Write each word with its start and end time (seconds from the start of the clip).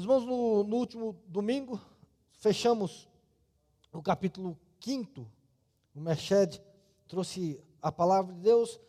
Meus 0.00 0.04
irmãos, 0.04 0.24
no, 0.24 0.64
no 0.64 0.76
último 0.76 1.16
domingo, 1.26 1.78
fechamos 2.32 3.06
o 3.92 4.00
capítulo 4.00 4.58
5. 4.80 5.26
O 5.94 6.00
Merched 6.00 6.62
trouxe 7.06 7.60
a 7.82 7.92
palavra 7.92 8.34
de 8.34 8.40
Deus, 8.40 8.80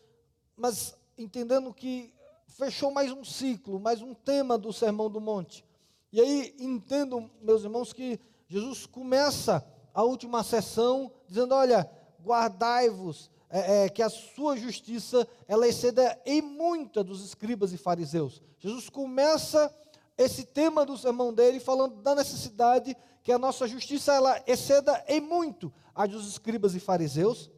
mas 0.55 0.95
entendendo 1.17 1.73
que 1.73 2.13
fechou 2.47 2.91
mais 2.91 3.11
um 3.11 3.25
ciclo, 3.25 3.77
mais 3.77 4.01
um 4.01 4.13
tema 4.13 4.57
do 4.57 4.71
Sermão 4.71 5.09
do 5.09 5.19
Monte. 5.19 5.65
E 6.13 6.21
aí 6.21 6.55
entendo, 6.57 7.29
meus 7.41 7.63
irmãos, 7.63 7.91
que 7.91 8.17
Jesus 8.47 8.85
começa 8.85 9.65
a 9.93 10.03
última 10.03 10.43
sessão 10.43 11.11
dizendo: 11.27 11.53
olha, 11.53 11.91
guardai-vos, 12.23 13.29
é, 13.49 13.83
é, 13.83 13.89
que 13.89 14.01
a 14.01 14.09
sua 14.09 14.55
justiça 14.55 15.27
ela 15.45 15.67
exceda 15.67 16.17
em 16.25 16.41
muita 16.41 17.03
dos 17.03 17.21
escribas 17.21 17.73
e 17.73 17.77
fariseus. 17.77 18.41
Jesus 18.59 18.89
começa 18.89 19.75
esse 20.23 20.43
tema 20.45 20.85
do 20.85 20.97
sermão 20.97 21.33
dele 21.33 21.59
falando 21.59 21.95
da 22.01 22.15
necessidade 22.15 22.95
que 23.23 23.31
a 23.31 23.37
nossa 23.37 23.67
justiça 23.67 24.13
ela 24.13 24.41
exceda 24.47 25.03
em 25.07 25.21
muito 25.21 25.71
a 25.93 26.05
dos 26.05 26.27
escribas 26.27 26.73
e 26.75 26.79
fariseus. 26.79 27.51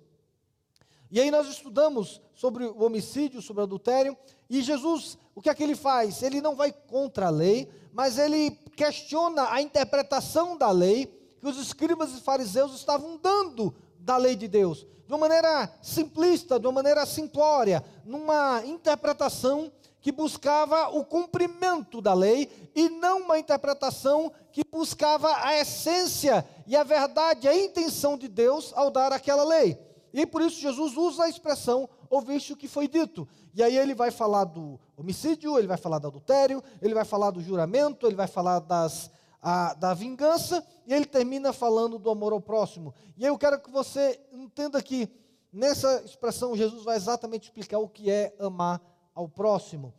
E 1.11 1.21
aí 1.21 1.29
nós 1.29 1.47
estudamos 1.47 2.21
sobre 2.33 2.65
o 2.65 2.83
homicídio, 2.83 3.41
sobre 3.41 3.61
o 3.61 3.65
adultério, 3.65 4.17
e 4.49 4.61
Jesus, 4.61 5.17
o 5.35 5.41
que 5.41 5.49
é 5.49 5.53
que 5.53 5.63
ele 5.63 5.75
faz? 5.75 6.23
Ele 6.23 6.41
não 6.41 6.55
vai 6.55 6.71
contra 6.71 7.27
a 7.27 7.29
lei, 7.29 7.69
mas 7.91 8.17
ele 8.17 8.51
questiona 8.75 9.51
a 9.51 9.61
interpretação 9.61 10.57
da 10.57 10.71
lei 10.71 11.05
que 11.39 11.47
os 11.47 11.57
escribas 11.57 12.11
e 12.11 12.21
fariseus 12.21 12.73
estavam 12.73 13.17
dando 13.17 13.75
da 13.99 14.17
lei 14.17 14.35
de 14.35 14.47
Deus, 14.47 14.87
de 15.05 15.13
uma 15.13 15.19
maneira 15.19 15.71
simplista, 15.81 16.59
de 16.59 16.65
uma 16.65 16.73
maneira 16.73 17.05
simplória, 17.05 17.83
numa 18.03 18.65
interpretação 18.65 19.71
que 20.03 20.11
buscava 20.11 20.89
o 20.89 21.05
cumprimento 21.05 22.01
da 22.01 22.13
lei 22.13 22.51
e 22.75 22.89
não 22.89 23.21
uma 23.21 23.39
interpretação 23.39 24.33
que 24.51 24.61
buscava 24.69 25.33
a 25.37 25.57
essência 25.57 26.45
e 26.67 26.75
a 26.75 26.83
verdade, 26.83 27.47
a 27.47 27.57
intenção 27.57 28.17
de 28.17 28.27
Deus 28.27 28.73
ao 28.75 28.91
dar 28.91 29.13
aquela 29.13 29.45
lei. 29.45 29.79
E 30.13 30.25
por 30.25 30.41
isso 30.41 30.59
Jesus 30.59 30.97
usa 30.97 31.23
a 31.23 31.29
expressão 31.29 31.89
ouviste 32.09 32.51
o 32.51 32.57
que 32.57 32.67
foi 32.67 32.85
dito. 32.85 33.25
E 33.53 33.63
aí 33.63 33.77
ele 33.77 33.95
vai 33.95 34.11
falar 34.11 34.43
do 34.43 34.77
homicídio, 34.97 35.57
ele 35.57 35.67
vai 35.67 35.77
falar 35.77 35.99
do 35.99 36.07
adultério, 36.07 36.61
ele 36.81 36.93
vai 36.93 37.05
falar 37.05 37.31
do 37.31 37.41
juramento, 37.41 38.05
ele 38.05 38.15
vai 38.15 38.27
falar 38.27 38.59
das, 38.59 39.09
a, 39.41 39.73
da 39.73 39.93
vingança, 39.93 40.65
e 40.85 40.93
ele 40.93 41.05
termina 41.05 41.53
falando 41.53 41.97
do 41.97 42.09
amor 42.09 42.33
ao 42.33 42.41
próximo. 42.41 42.93
E 43.17 43.23
aí 43.23 43.31
eu 43.31 43.37
quero 43.37 43.57
que 43.57 43.71
você 43.71 44.19
entenda 44.33 44.83
que 44.83 45.09
nessa 45.51 46.03
expressão 46.03 46.57
Jesus 46.57 46.83
vai 46.83 46.97
exatamente 46.97 47.45
explicar 47.45 47.79
o 47.79 47.87
que 47.87 48.11
é 48.11 48.35
amar 48.37 48.81
ao 49.13 49.27
próximo. 49.27 49.93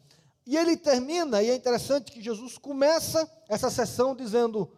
E 0.47 0.57
ele 0.57 0.77
termina, 0.77 1.43
e 1.43 1.51
é 1.51 1.55
interessante 1.55 2.13
que 2.13 2.23
Jesus 2.23 2.59
começa 2.59 3.31
essa 3.49 3.71
sessão 3.71 4.15
dizendo: 4.15 4.71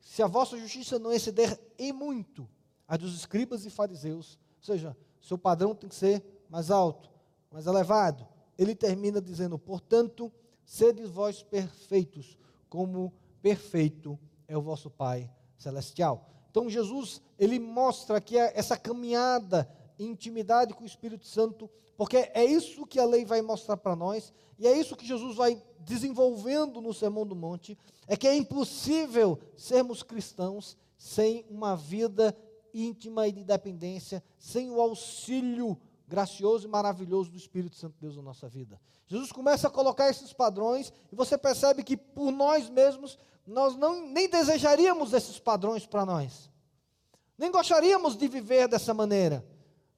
se 0.00 0.22
a 0.22 0.26
vossa 0.26 0.58
justiça 0.58 0.98
não 0.98 1.12
exceder 1.12 1.58
em 1.78 1.92
muito 1.92 2.48
a 2.88 2.96
dos 2.96 3.14
escribas 3.14 3.66
e 3.66 3.70
fariseus, 3.70 4.38
ou 4.58 4.64
seja, 4.64 4.96
seu 5.20 5.36
padrão 5.36 5.74
tem 5.74 5.88
que 5.88 5.94
ser 5.94 6.24
mais 6.48 6.70
alto, 6.70 7.10
mais 7.50 7.66
elevado. 7.66 8.26
Ele 8.56 8.74
termina 8.74 9.20
dizendo: 9.20 9.58
portanto, 9.58 10.32
sede 10.64 11.04
vós 11.04 11.42
perfeitos, 11.42 12.38
como 12.68 13.12
perfeito 13.42 14.18
é 14.48 14.56
o 14.56 14.62
vosso 14.62 14.90
Pai 14.90 15.30
celestial. 15.58 16.28
Então 16.50 16.68
Jesus, 16.68 17.20
ele 17.38 17.58
mostra 17.58 18.20
que 18.20 18.38
é 18.38 18.52
essa 18.58 18.76
caminhada 18.76 19.70
intimidade 20.04 20.74
com 20.74 20.82
o 20.82 20.86
Espírito 20.86 21.26
Santo, 21.26 21.70
porque 21.96 22.30
é 22.34 22.44
isso 22.44 22.86
que 22.86 22.98
a 22.98 23.04
lei 23.04 23.24
vai 23.24 23.42
mostrar 23.42 23.76
para 23.76 23.94
nós, 23.94 24.32
e 24.58 24.66
é 24.66 24.76
isso 24.76 24.96
que 24.96 25.06
Jesus 25.06 25.36
vai 25.36 25.62
desenvolvendo 25.80 26.80
no 26.80 26.92
Sermão 26.92 27.26
do 27.26 27.36
Monte, 27.36 27.78
é 28.06 28.16
que 28.16 28.28
é 28.28 28.34
impossível 28.34 29.38
sermos 29.56 30.02
cristãos 30.02 30.76
sem 30.96 31.44
uma 31.48 31.76
vida 31.76 32.36
íntima 32.72 33.26
e 33.26 33.32
de 33.32 33.44
dependência, 33.44 34.22
sem 34.38 34.70
o 34.70 34.80
auxílio 34.80 35.78
gracioso 36.06 36.66
e 36.66 36.70
maravilhoso 36.70 37.30
do 37.30 37.36
Espírito 37.36 37.76
Santo 37.76 37.94
de 37.94 38.00
Deus 38.00 38.16
na 38.16 38.22
nossa 38.22 38.48
vida. 38.48 38.80
Jesus 39.06 39.32
começa 39.32 39.68
a 39.68 39.70
colocar 39.70 40.08
esses 40.10 40.32
padrões 40.32 40.92
e 41.10 41.16
você 41.16 41.38
percebe 41.38 41.82
que 41.82 41.96
por 41.96 42.30
nós 42.30 42.68
mesmos 42.68 43.18
nós 43.46 43.74
não, 43.76 44.06
nem 44.06 44.28
desejaríamos 44.28 45.12
esses 45.12 45.38
padrões 45.38 45.86
para 45.86 46.04
nós. 46.04 46.50
Nem 47.36 47.50
gostaríamos 47.50 48.16
de 48.16 48.28
viver 48.28 48.68
dessa 48.68 48.92
maneira. 48.92 49.44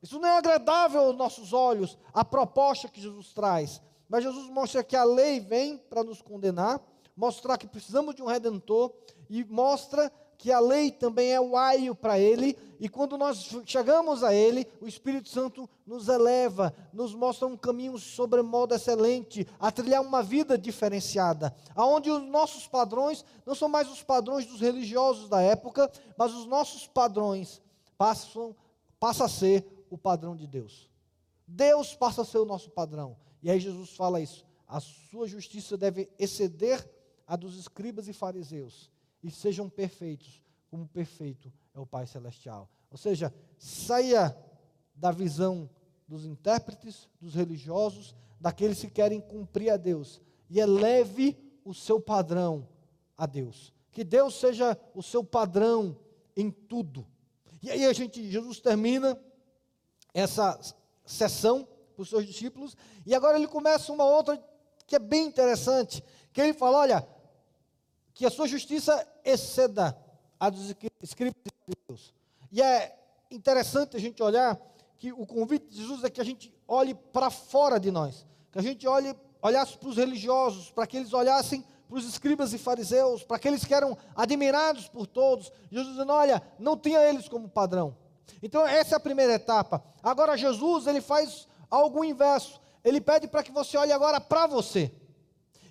Isso 0.03 0.19
não 0.19 0.29
é 0.29 0.37
agradável 0.37 1.03
aos 1.03 1.17
nossos 1.17 1.53
olhos, 1.53 1.97
a 2.13 2.25
proposta 2.25 2.89
que 2.89 3.01
Jesus 3.01 3.33
traz. 3.33 3.81
Mas 4.09 4.25
Jesus 4.25 4.49
mostra 4.49 4.83
que 4.83 4.97
a 4.97 5.05
lei 5.05 5.39
vem 5.39 5.79
para 5.79 6.03
nos 6.03 6.21
condenar, 6.21 6.81
mostrar 7.17 7.57
que 7.57 7.69
precisamos 7.69 8.15
de 8.15 8.23
um 8.23 8.27
redentor 8.27 8.93
e 9.31 9.45
mostra 9.45 10.13
que 10.37 10.51
a 10.51 10.59
lei 10.59 10.91
também 10.91 11.33
é 11.33 11.41
o 11.41 11.57
aio 11.57 11.95
para 11.95 12.19
ele, 12.19 12.59
e 12.81 12.89
quando 12.89 13.17
nós 13.17 13.49
chegamos 13.65 14.25
a 14.25 14.35
ele, 14.35 14.67
o 14.81 14.89
Espírito 14.89 15.29
Santo 15.29 15.71
nos 15.87 16.09
eleva, 16.09 16.75
nos 16.93 17.15
mostra 17.15 17.47
um 17.47 17.57
caminho 17.57 17.97
sobremodo 17.97 18.75
excelente, 18.75 19.47
a 19.61 19.71
trilhar 19.71 20.03
uma 20.03 20.21
vida 20.21 20.59
diferenciada, 20.59 21.55
aonde 21.77 22.11
os 22.11 22.25
nossos 22.25 22.67
padrões 22.67 23.25
não 23.47 23.55
são 23.55 23.69
mais 23.69 23.89
os 23.89 24.03
padrões 24.03 24.45
dos 24.45 24.61
religiosos 24.61 25.29
da 25.29 25.41
época, 25.41 25.89
mas 26.19 26.35
os 26.35 26.45
nossos 26.45 26.89
padrões 26.89 27.63
passam 27.97 28.57
passa 28.99 29.25
a 29.25 29.29
ser 29.29 29.82
o 29.93 29.99
padrão 29.99 30.35
de 30.35 30.47
Deus. 30.47 30.91
Deus 31.47 31.95
passa 31.95 32.23
a 32.23 32.25
ser 32.25 32.39
o 32.39 32.47
nosso 32.47 32.71
padrão. 32.71 33.15
E 33.43 33.51
aí 33.51 33.61
Jesus 33.61 33.91
fala 33.91 34.21
isso: 34.21 34.47
a 34.67 34.81
sua 34.81 35.29
justiça 35.29 35.77
deve 35.77 36.11
exceder 36.19 36.91
a 37.27 37.37
dos 37.37 37.59
escribas 37.59 38.09
e 38.09 38.13
fariseus 38.15 38.91
e 39.23 39.31
sejam 39.31 39.69
perfeitos, 39.69 40.43
como 40.71 40.89
perfeito 40.89 41.53
é 41.75 41.79
o 41.79 41.87
Pai 41.87 42.07
Celestial. 42.07 42.71
Ou 42.91 42.97
seja, 42.97 43.33
saia 43.59 44.35
da 44.95 45.11
visão 45.11 45.69
dos 46.09 46.25
intérpretes, 46.25 47.09
dos 47.21 47.35
religiosos, 47.35 48.15
daqueles 48.41 48.81
que 48.81 48.91
querem 48.91 49.21
cumprir 49.21 49.71
a 49.71 49.77
Deus, 49.77 50.21
e 50.49 50.59
eleve 50.59 51.37
o 51.65 51.75
seu 51.75 52.01
padrão 52.01 52.67
a 53.17 53.27
Deus. 53.27 53.73
Que 53.91 54.03
Deus 54.03 54.41
seja 54.41 54.77
o 54.95 55.03
seu 55.03 55.23
padrão 55.23 55.97
em 56.35 56.51
tudo. 56.51 57.07
E 57.63 57.71
aí 57.71 57.85
a 57.85 57.93
gente, 57.93 58.29
Jesus 58.31 58.59
termina 58.59 59.19
essa 60.15 60.59
sessão 61.05 61.67
para 61.95 62.03
os 62.03 62.09
seus 62.09 62.27
discípulos, 62.27 62.77
e 63.07 63.15
agora 63.15 63.37
ele 63.37 63.47
começa 63.47 63.93
uma 63.93 64.05
outra 64.05 64.43
que 64.87 64.97
é 64.97 64.99
bem 64.99 65.27
interessante, 65.27 66.03
que 66.33 66.41
ele 66.41 66.53
fala, 66.53 66.79
olha, 66.79 67.09
que 68.15 68.27
a 68.27 68.31
sua 68.31 68.47
justiça 68.47 69.07
exceda 69.25 69.97
a 70.39 70.51
dos 70.51 70.75
escribas 71.01 71.35
de 71.45 71.75
Deus. 71.89 72.15
E 72.51 72.61
é 72.61 72.99
interessante 73.31 73.97
a 73.97 74.01
gente 74.01 74.23
olhar 74.23 74.61
que 74.99 75.13
o 75.13 75.27
convite 75.27 75.67
de 75.67 75.79
Jesus 75.79 76.05
é 76.05 76.11
que 76.11 76.21
a 76.21 76.25
gente 76.25 76.55
olhe 76.69 76.95
para 76.95 77.31
fora 77.31 77.79
de 77.81 77.91
nós, 77.91 78.27
que 78.51 78.59
a 78.59 78.63
gente 78.63 78.87
olhe, 78.87 79.15
olhasse 79.41 79.77
para 79.79 79.89
os 79.89 79.97
religiosos, 79.97 80.71
para 80.71 80.87
que 80.87 80.97
eles 80.97 81.13
olhassem 81.13 81.65
para 81.89 81.99
os 81.99 82.07
escribas 82.07 82.53
e 82.53 82.59
fariseus, 82.59 83.23
para 83.23 83.37
aqueles 83.37 83.65
que 83.65 83.75
eram 83.75 83.97
admirados 84.15 84.89
por 84.89 85.07
todos. 85.07 85.51
Jesus 85.71 85.95
dizendo: 85.95 86.13
olha, 86.13 86.43
não 86.59 86.77
tenha 86.77 87.01
eles 87.03 87.29
como 87.29 87.49
padrão. 87.49 87.97
Então 88.43 88.67
essa 88.67 88.95
é 88.95 88.97
a 88.97 89.01
primeira 89.01 89.35
etapa. 89.35 89.83
Agora 90.03 90.37
Jesus 90.37 90.87
ele 90.87 91.01
faz 91.01 91.49
algo 91.71 92.05
inverso. 92.05 92.61
Ele 92.85 93.01
pede 93.01 93.27
para 93.27 93.43
que 93.43 93.51
você 93.51 93.77
olhe 93.77 93.93
agora 93.93 94.21
para 94.21 94.47
você. 94.47 94.93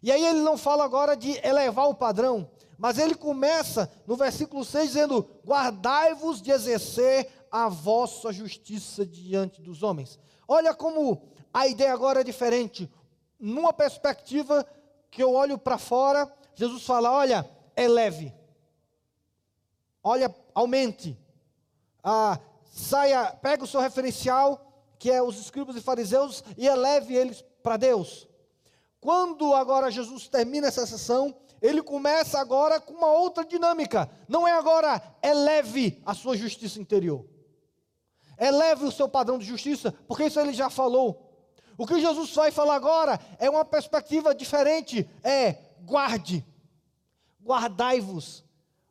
E 0.03 0.11
aí 0.11 0.25
ele 0.25 0.39
não 0.39 0.57
fala 0.57 0.83
agora 0.83 1.15
de 1.15 1.39
elevar 1.45 1.87
o 1.87 1.95
padrão, 1.95 2.49
mas 2.77 2.97
ele 2.97 3.13
começa 3.13 3.91
no 4.07 4.15
versículo 4.15 4.65
6 4.65 4.87
dizendo: 4.87 5.29
Guardai-vos 5.45 6.41
de 6.41 6.51
exercer 6.51 7.29
a 7.51 7.69
vossa 7.69 8.33
justiça 8.33 9.05
diante 9.05 9.61
dos 9.61 9.83
homens. 9.83 10.19
Olha 10.47 10.73
como 10.73 11.21
a 11.53 11.67
ideia 11.67 11.93
agora 11.93 12.21
é 12.21 12.23
diferente. 12.23 12.91
Numa 13.39 13.71
perspectiva 13.71 14.65
que 15.11 15.21
eu 15.21 15.33
olho 15.33 15.57
para 15.57 15.77
fora, 15.77 16.31
Jesus 16.55 16.83
fala: 16.83 17.11
Olha, 17.11 17.47
eleve. 17.75 18.33
Olha, 20.03 20.33
aumente. 20.55 21.17
Ah, 22.03 22.39
saia, 22.71 23.33
pega 23.33 23.65
o 23.65 23.67
seu 23.67 23.81
referencial, 23.81 24.65
que 24.97 25.11
é 25.11 25.21
os 25.21 25.37
escribas 25.37 25.75
e 25.75 25.81
fariseus, 25.81 26.43
e 26.57 26.65
eleve 26.65 27.13
eles 27.13 27.43
para 27.61 27.77
Deus. 27.77 28.27
Quando 28.99 29.53
agora 29.53 29.91
Jesus 29.91 30.27
termina 30.27 30.67
essa 30.67 30.85
sessão, 30.87 31.35
ele 31.61 31.83
começa 31.83 32.39
agora 32.39 32.79
com 32.79 32.93
uma 32.93 33.11
outra 33.11 33.43
dinâmica. 33.43 34.09
Não 34.27 34.47
é 34.47 34.53
agora 34.53 35.01
eleve 35.21 36.01
a 36.05 36.13
sua 36.13 36.37
justiça 36.37 36.79
interior. 36.79 37.25
Eleve 38.39 38.85
o 38.85 38.91
seu 38.91 39.07
padrão 39.07 39.37
de 39.37 39.45
justiça, 39.45 39.93
porque 40.07 40.25
isso 40.25 40.39
ele 40.39 40.53
já 40.53 40.69
falou. 40.69 41.27
O 41.77 41.85
que 41.85 41.99
Jesus 41.99 42.33
vai 42.33 42.51
falar 42.51 42.75
agora 42.75 43.19
é 43.37 43.49
uma 43.49 43.65
perspectiva 43.65 44.33
diferente. 44.33 45.07
É 45.23 45.57
guarde, 45.81 46.45
guardai-vos. 47.43 48.43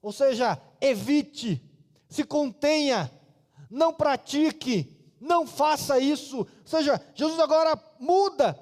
Ou 0.02 0.12
seja, 0.12 0.60
evite, 0.80 1.62
se 2.08 2.24
contenha, 2.24 3.10
não 3.70 3.92
pratique, 3.92 4.96
não 5.20 5.46
faça 5.46 5.98
isso. 5.98 6.38
Ou 6.38 6.48
seja, 6.64 7.00
Jesus 7.14 7.38
agora 7.38 7.78
muda 7.98 8.58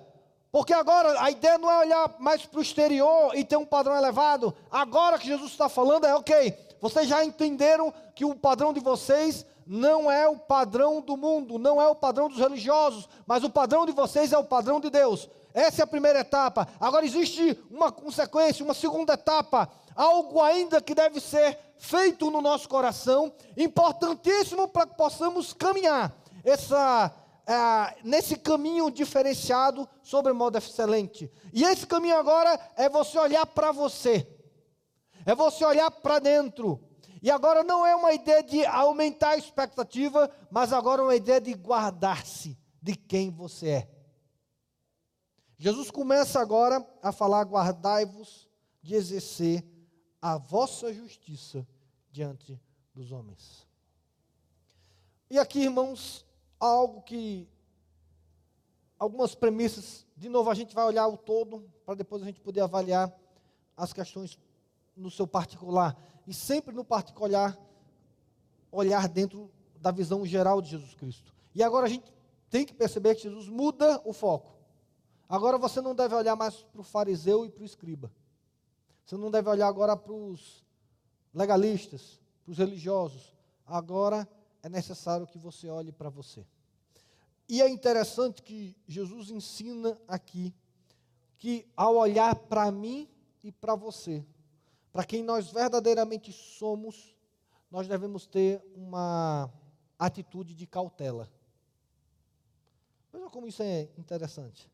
Porque 0.51 0.73
agora 0.73 1.21
a 1.23 1.31
ideia 1.31 1.59
não 1.59 1.71
é 1.71 1.79
olhar 1.79 2.17
mais 2.19 2.45
para 2.45 2.59
o 2.59 2.63
exterior 2.63 3.37
e 3.37 3.45
ter 3.45 3.57
um 3.57 3.67
padrão 3.67 3.97
elevado. 3.97 4.55
Agora 4.71 5.19
que 5.19 5.27
Jesus 5.27 5.51
está 5.53 5.69
falando 5.69 6.07
é 6.07 6.15
ok. 6.15 6.55
Vocês 6.81 7.09
já 7.09 7.25
entenderam 7.25 7.93
que 8.15 8.25
o 8.25 8.35
padrão 8.35 8.73
de 8.73 8.81
vocês 8.81 9.45
não 9.67 10.11
é 10.11 10.27
o 10.27 10.39
padrão 10.39 11.03
do 11.03 11.17
mundo, 11.17 11.59
não 11.59 11.81
é 11.81 11.87
o 11.87 11.95
padrão 11.95 12.29
dos 12.29 12.39
religiosos, 12.39 13.07
mas 13.27 13.45
o 13.45 13.51
padrão 13.51 13.85
de 13.85 13.93
vocês 13.93 14.33
é 14.33 14.39
o 14.39 14.45
padrão 14.45 14.81
de 14.81 14.89
Deus. 14.89 15.29
Essa 15.53 15.83
é 15.83 15.85
a 15.85 15.87
primeira 15.87 16.21
etapa. 16.21 16.67
Agora 16.81 17.05
existe 17.05 17.59
uma 17.71 17.93
consequência, 17.93 18.65
uma 18.65 18.75
segunda 18.75 19.15
etapa, 19.15 19.69
algo 19.99 20.41
ainda 20.41 20.81
que 20.81 20.95
deve 20.95 21.21
ser 21.21 21.59
feito 21.77 22.31
no 22.31 22.41
nosso 22.41 22.69
coração, 22.69 23.35
importantíssimo 23.57 24.69
para 24.69 24.87
que 24.87 24.97
possamos 24.97 25.53
caminhar 25.53 26.17
essa, 26.45 27.13
é, 27.45 27.97
nesse 28.05 28.37
caminho 28.37 28.93
diferenciado 28.93 29.89
sobre 30.01 30.33
modo 30.33 30.57
excelente. 30.57 31.29
E 31.53 31.65
esse 31.65 31.85
caminho 31.85 32.17
agora 32.17 32.59
é 32.77 32.89
você 32.89 33.19
olhar 33.19 33.45
para 33.45 33.73
você, 33.73 34.25
é 35.27 35.35
você 35.35 35.65
olhar 35.65 35.91
para 35.91 36.21
dentro. 36.21 36.81
E 37.21 37.29
agora 37.29 37.65
não 37.65 37.85
é 37.85 37.97
uma 37.97 38.13
ideia 38.13 38.45
de 38.45 38.65
aumentar 38.67 39.31
a 39.31 39.37
expectativa, 39.37 40.31
mas 40.49 40.73
agora 40.73 41.03
é 41.03 41.05
uma 41.07 41.17
ideia 41.17 41.41
de 41.41 41.53
guardar-se 41.55 42.57
de 42.81 42.95
quem 42.95 43.33
você 43.33 43.69
é. 43.69 43.91
Jesus 45.59 45.91
começa 45.91 46.41
agora 46.41 46.87
a 47.03 47.11
falar: 47.11 47.43
guardai-vos 47.43 48.49
de 48.81 48.95
exercer 48.95 49.78
a 50.21 50.37
vossa 50.37 50.93
justiça 50.93 51.67
diante 52.11 52.61
dos 52.95 53.13
homens. 53.13 53.67
E 55.31 55.39
aqui, 55.39 55.61
irmãos, 55.61 56.27
algo 56.59 57.03
que. 57.03 57.49
Algumas 58.99 59.35
premissas, 59.35 60.05
de 60.17 60.29
novo, 60.29 60.51
a 60.51 60.55
gente 60.55 60.75
vai 60.75 60.85
olhar 60.85 61.07
o 61.07 61.17
todo, 61.17 61.71
para 61.87 61.95
depois 61.95 62.21
a 62.21 62.27
gente 62.27 62.41
poder 62.41 62.63
avaliar 62.63 63.13
as 63.77 63.93
questões 63.93 64.37
no 64.97 65.09
seu 65.09 65.25
particular. 65.25 65.97
E 66.27 66.35
sempre 66.35 66.75
no 66.75 66.85
particular, 66.85 67.57
olhar 68.73 69.09
dentro 69.09 69.51
da 69.77 69.93
visão 69.93 70.27
geral 70.27 70.61
de 70.61 70.71
Jesus 70.71 70.95
Cristo. 70.95 71.33
E 71.55 71.63
agora 71.63 71.87
a 71.87 71.89
gente 71.89 72.13
tem 72.51 72.67
que 72.67 72.75
perceber 72.75 73.15
que 73.15 73.23
Jesus 73.23 73.49
muda 73.49 74.01
o 74.05 74.13
foco. 74.13 74.59
Agora 75.29 75.59
você 75.59 75.81
não 75.81 75.95
deve 75.95 76.15
olhar 76.15 76.35
mais 76.35 76.57
para 76.57 76.81
o 76.81 76.85
fariseu 76.85 77.45
e 77.45 77.51
para 77.51 77.63
o 77.63 77.67
escriba. 77.67 78.11
Você 79.09 79.17
não 79.17 79.31
deve 79.31 79.49
olhar 79.49 79.69
agora 79.69 79.97
para 79.97 80.13
os 80.13 80.63
legalistas, 81.33 82.21
para 82.45 82.53
os 82.53 82.59
religiosos. 82.59 83.33
Agora 83.65 84.29
é 84.63 84.69
necessário 84.69 85.27
que 85.27 85.39
você 85.39 85.71
olhe 85.71 85.91
para 85.91 86.11
você. 86.11 86.47
E 87.49 87.63
é 87.63 87.69
interessante 87.71 88.43
que 88.43 88.77
Jesus 88.87 89.31
ensina 89.31 89.99
aqui 90.07 90.55
que 91.39 91.67
ao 91.75 91.97
olhar 91.97 92.35
para 92.35 92.71
mim 92.71 93.09
e 93.43 93.51
para 93.51 93.75
você, 93.75 94.23
para 94.93 95.07
quem 95.07 95.23
nós 95.23 95.51
verdadeiramente 95.51 96.31
somos, 96.31 97.17
nós 97.71 97.89
devemos 97.89 98.27
ter 98.27 98.63
uma 98.77 99.51
atitude 99.99 100.55
de 100.55 100.67
cautela. 100.67 101.33
Veja 103.11 103.31
como 103.31 103.49
isso 103.49 103.63
é 103.63 103.89
interessante. 103.97 104.71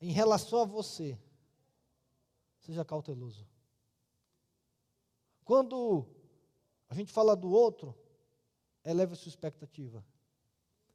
Em 0.00 0.10
relação 0.10 0.58
a 0.58 0.64
você, 0.64 1.16
seja 2.66 2.84
cauteloso. 2.84 3.46
Quando 5.44 6.04
a 6.88 6.94
gente 6.94 7.12
fala 7.12 7.36
do 7.36 7.48
outro, 7.48 7.96
eleve 8.84 9.12
a 9.12 9.16
sua 9.16 9.28
expectativa. 9.28 10.04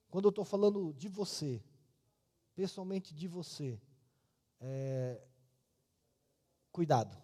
Quando 0.09 0.25
eu 0.25 0.29
estou 0.29 0.43
falando 0.43 0.93
de 0.93 1.07
você, 1.07 1.63
pessoalmente 2.53 3.13
de 3.13 3.27
você, 3.27 3.81
é, 4.59 5.25
cuidado, 6.73 7.17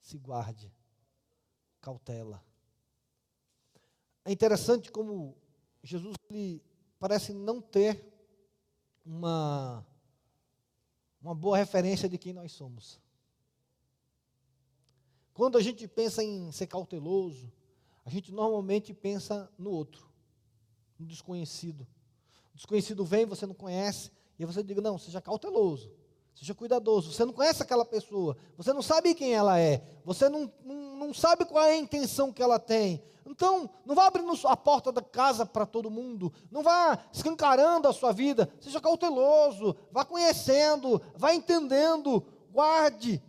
se 0.00 0.16
guarde, 0.16 0.72
cautela. 1.80 2.44
É 4.24 4.30
interessante 4.30 4.92
como 4.92 5.36
Jesus 5.82 6.14
ele 6.30 6.62
parece 7.00 7.32
não 7.32 7.60
ter 7.60 8.08
uma 9.04 9.84
uma 11.22 11.34
boa 11.34 11.56
referência 11.56 12.08
de 12.08 12.18
quem 12.18 12.32
nós 12.32 12.52
somos. 12.52 13.00
Quando 15.32 15.56
a 15.56 15.62
gente 15.62 15.86
pensa 15.86 16.22
em 16.22 16.50
ser 16.52 16.66
cauteloso, 16.66 17.50
a 18.04 18.10
gente 18.10 18.32
normalmente 18.32 18.92
pensa 18.92 19.50
no 19.56 19.70
outro, 19.70 20.06
no 20.98 21.06
desconhecido. 21.06 21.86
O 22.52 22.56
desconhecido 22.56 23.04
vem, 23.04 23.24
você 23.24 23.46
não 23.46 23.54
conhece, 23.54 24.10
e 24.38 24.44
você 24.44 24.62
diz: 24.62 24.76
não, 24.78 24.98
seja 24.98 25.22
cauteloso, 25.22 25.90
seja 26.34 26.54
cuidadoso. 26.54 27.12
Você 27.12 27.24
não 27.24 27.32
conhece 27.32 27.62
aquela 27.62 27.84
pessoa, 27.84 28.36
você 28.56 28.72
não 28.72 28.82
sabe 28.82 29.14
quem 29.14 29.32
ela 29.32 29.58
é, 29.58 29.82
você 30.04 30.28
não, 30.28 30.52
não, 30.64 30.91
não 31.06 31.14
sabe 31.14 31.44
qual 31.44 31.64
é 31.64 31.72
a 31.72 31.76
intenção 31.76 32.32
que 32.32 32.42
ela 32.42 32.58
tem. 32.58 33.02
Então, 33.26 33.70
não 33.86 33.94
vá 33.94 34.06
abrindo 34.06 34.32
a 34.46 34.56
porta 34.56 34.90
da 34.92 35.00
casa 35.00 35.46
para 35.46 35.64
todo 35.64 35.90
mundo, 35.90 36.32
não 36.50 36.62
vá 36.62 36.98
escancarando 37.12 37.88
a 37.88 37.92
sua 37.92 38.12
vida, 38.12 38.52
seja 38.60 38.80
cauteloso, 38.80 39.76
vá 39.90 40.04
conhecendo, 40.04 41.00
vá 41.16 41.32
entendendo, 41.32 42.24
guarde. 42.50 43.22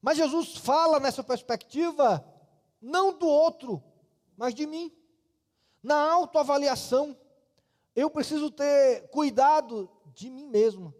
Mas 0.00 0.16
Jesus 0.16 0.56
fala 0.56 0.98
nessa 0.98 1.22
perspectiva 1.22 2.24
não 2.80 3.12
do 3.12 3.26
outro, 3.26 3.82
mas 4.36 4.54
de 4.54 4.66
mim. 4.66 4.92
Na 5.82 6.10
autoavaliação, 6.12 7.16
eu 7.94 8.10
preciso 8.10 8.50
ter 8.50 9.08
cuidado 9.10 9.90
de 10.14 10.30
mim 10.30 10.46
mesmo. 10.46 10.94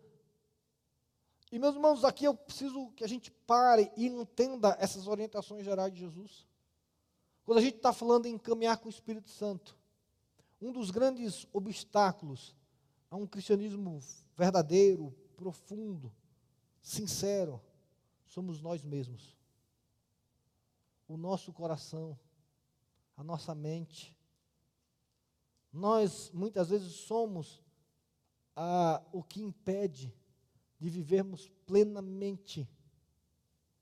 E 1.50 1.58
meus 1.58 1.74
irmãos, 1.74 2.04
aqui 2.04 2.24
eu 2.26 2.34
preciso 2.34 2.90
que 2.92 3.02
a 3.02 3.08
gente 3.08 3.30
pare 3.30 3.90
e 3.96 4.06
entenda 4.06 4.76
essas 4.78 5.06
orientações 5.06 5.64
gerais 5.64 5.92
de 5.92 6.00
Jesus. 6.00 6.46
Quando 7.44 7.58
a 7.58 7.62
gente 7.62 7.76
está 7.76 7.92
falando 7.92 8.26
em 8.26 8.36
caminhar 8.36 8.76
com 8.76 8.86
o 8.86 8.90
Espírito 8.90 9.30
Santo, 9.30 9.76
um 10.60 10.70
dos 10.72 10.90
grandes 10.90 11.46
obstáculos 11.52 12.54
a 13.10 13.16
um 13.16 13.26
cristianismo 13.26 13.98
verdadeiro, 14.36 15.14
profundo, 15.36 16.12
sincero, 16.82 17.60
somos 18.26 18.60
nós 18.60 18.84
mesmos. 18.84 19.34
O 21.08 21.16
nosso 21.16 21.50
coração, 21.52 22.18
a 23.16 23.24
nossa 23.24 23.54
mente. 23.54 24.14
Nós, 25.72 26.30
muitas 26.32 26.68
vezes, 26.68 26.92
somos 26.92 27.62
ah, 28.54 29.02
o 29.10 29.22
que 29.22 29.40
impede 29.40 30.14
de 30.78 30.88
vivermos 30.88 31.48
plenamente 31.66 32.68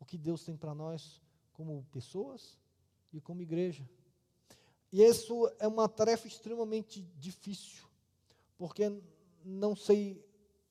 o 0.00 0.04
que 0.04 0.16
Deus 0.16 0.44
tem 0.44 0.56
para 0.56 0.74
nós 0.74 1.20
como 1.52 1.86
pessoas 1.92 2.58
e 3.12 3.20
como 3.20 3.42
igreja. 3.42 3.88
E 4.92 5.02
isso 5.02 5.50
é 5.58 5.66
uma 5.66 5.88
tarefa 5.88 6.26
extremamente 6.26 7.02
difícil, 7.18 7.84
porque 8.56 8.90
não 9.44 9.74
sei 9.74 10.24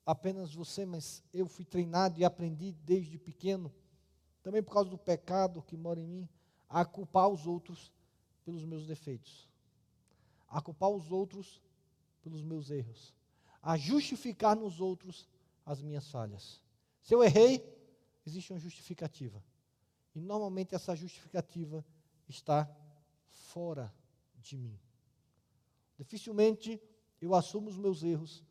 apenas 0.06 0.54
você, 0.54 0.86
mas 0.86 1.24
eu 1.34 1.48
fui 1.48 1.66
treinado 1.66 2.20
e 2.20 2.24
aprendi 2.26 2.72
desde 2.72 3.18
pequeno, 3.18 3.74
também 4.44 4.62
por 4.62 4.74
causa 4.74 4.90
do 4.90 4.98
pecado 4.98 5.64
que 5.64 5.76
mora 5.76 6.00
em 6.00 6.08
mim, 6.08 6.30
a 6.70 6.86
culpar 6.86 7.28
os 7.30 7.46
outros 7.48 7.92
pelos 8.44 8.64
meus 8.64 8.86
defeitos, 8.86 9.50
a 10.48 10.62
culpar 10.62 10.90
os 10.90 11.12
outros 11.12 11.62
pelos 12.22 12.44
meus 12.44 12.70
erros, 12.70 13.14
a 13.62 13.78
justificar 13.78 14.56
nos 14.56 14.80
outros 14.80 15.28
as 15.66 15.82
minhas 15.82 16.10
falhas. 16.10 16.62
Se 17.02 17.14
eu 17.14 17.24
errei, 17.24 17.64
existe 18.26 18.54
uma 18.54 18.60
justificativa. 18.60 19.44
E 20.14 20.20
normalmente 20.20 20.76
essa 20.76 20.96
justificativa 20.96 21.84
está 22.28 22.70
fora 23.28 23.94
de 24.38 24.58
mim. 24.58 24.80
Dificilmente 25.98 26.82
eu 27.22 27.34
assumo 27.34 27.70
os 27.70 27.78
meus 27.78 28.04
erros 28.04 28.44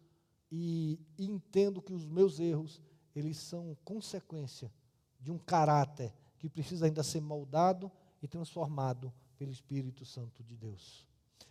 e, 0.51 0.99
entendo 1.19 1.83
que 1.83 1.93
os 1.93 2.07
meus 2.07 2.39
erros, 2.39 2.81
eles 3.15 3.37
são 3.37 3.77
consequência 3.85 4.73
de 5.21 5.31
um 5.31 5.39
caráter 5.39 6.15
que 6.39 6.49
precisa 6.49 6.87
ainda 6.87 7.03
ser 7.03 7.21
moldado 7.21 7.91
e 8.23 8.29
transformado 8.29 9.13
pelo 9.37 9.51
Espírito 9.51 10.05
Santo 10.05 10.43
de 10.43 10.57
Deus. 10.57 11.07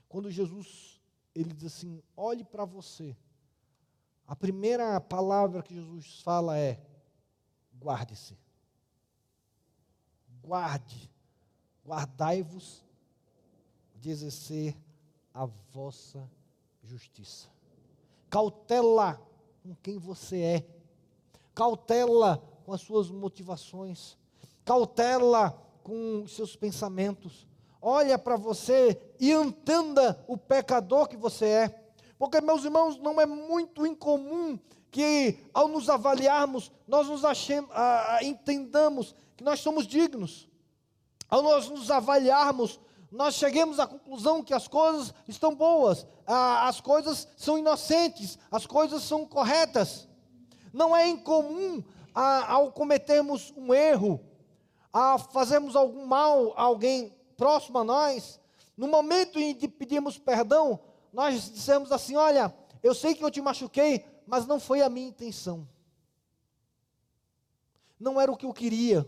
Quando 0.07 0.29
Jesus 0.29 1.01
ele 1.33 1.51
diz 1.53 1.65
assim: 1.65 2.01
"Olhe 2.15 2.43
para 2.43 2.65
você". 2.65 3.15
A 4.27 4.35
primeira 4.35 4.99
palavra 4.99 5.61
que 5.61 5.73
Jesus 5.73 6.21
fala 6.21 6.57
é: 6.57 6.79
guarde-se. 7.79 8.37
Guarde 10.41 11.13
guardai-vos 11.85 12.83
de 13.95 14.09
exercer 14.09 14.75
a 15.33 15.45
vossa 15.71 16.29
justiça. 16.83 17.49
Cautela 18.29 19.21
com 19.61 19.75
quem 19.75 19.97
você 19.97 20.41
é, 20.41 20.67
cautela 21.53 22.37
com 22.65 22.73
as 22.73 22.81
suas 22.81 23.09
motivações, 23.09 24.17
cautela 24.65 25.51
com 25.83 26.23
os 26.23 26.35
seus 26.35 26.55
pensamentos. 26.55 27.47
Olha 27.81 28.17
para 28.17 28.37
você 28.37 28.99
e 29.19 29.31
entenda 29.31 30.23
o 30.27 30.37
pecador 30.37 31.07
que 31.07 31.17
você 31.17 31.45
é. 31.45 31.82
Porque, 32.23 32.39
meus 32.39 32.63
irmãos, 32.63 32.97
não 32.99 33.19
é 33.19 33.25
muito 33.25 33.85
incomum 33.85 34.57
que, 34.89 35.45
ao 35.53 35.67
nos 35.67 35.89
avaliarmos, 35.89 36.71
nós 36.87 37.09
nos 37.09 37.25
achem, 37.25 37.67
a, 37.71 38.15
a, 38.15 38.23
entendamos 38.23 39.13
que 39.35 39.43
nós 39.43 39.59
somos 39.59 39.85
dignos. 39.85 40.47
Ao 41.29 41.41
nós 41.41 41.67
nos 41.67 41.91
avaliarmos, 41.91 42.79
nós 43.11 43.35
cheguemos 43.35 43.77
à 43.77 43.85
conclusão 43.85 44.41
que 44.41 44.53
as 44.53 44.69
coisas 44.69 45.13
estão 45.27 45.53
boas, 45.53 46.07
a, 46.25 46.69
as 46.69 46.79
coisas 46.79 47.27
são 47.35 47.57
inocentes, 47.57 48.39
as 48.49 48.65
coisas 48.65 49.03
são 49.03 49.25
corretas. 49.25 50.07
Não 50.71 50.95
é 50.95 51.05
incomum 51.05 51.83
a, 52.15 52.53
ao 52.53 52.71
cometermos 52.71 53.53
um 53.57 53.73
erro, 53.73 54.17
a 54.93 55.19
fazermos 55.19 55.75
algum 55.75 56.05
mal 56.05 56.53
a 56.55 56.61
alguém 56.61 57.13
próximo 57.35 57.79
a 57.79 57.83
nós, 57.83 58.39
no 58.77 58.87
momento 58.87 59.37
em 59.37 59.53
que 59.53 59.67
pedimos 59.67 60.17
perdão, 60.17 60.79
nós 61.13 61.53
dissemos 61.53 61.91
assim: 61.91 62.15
Olha, 62.15 62.53
eu 62.81 62.95
sei 62.95 63.13
que 63.13 63.23
eu 63.23 63.29
te 63.29 63.39
machuquei, 63.39 64.03
mas 64.25 64.47
não 64.47 64.59
foi 64.59 64.81
a 64.81 64.89
minha 64.89 65.07
intenção. 65.07 65.69
Não 67.99 68.19
era 68.19 68.31
o 68.31 68.35
que 68.35 68.45
eu 68.45 68.51
queria. 68.51 69.07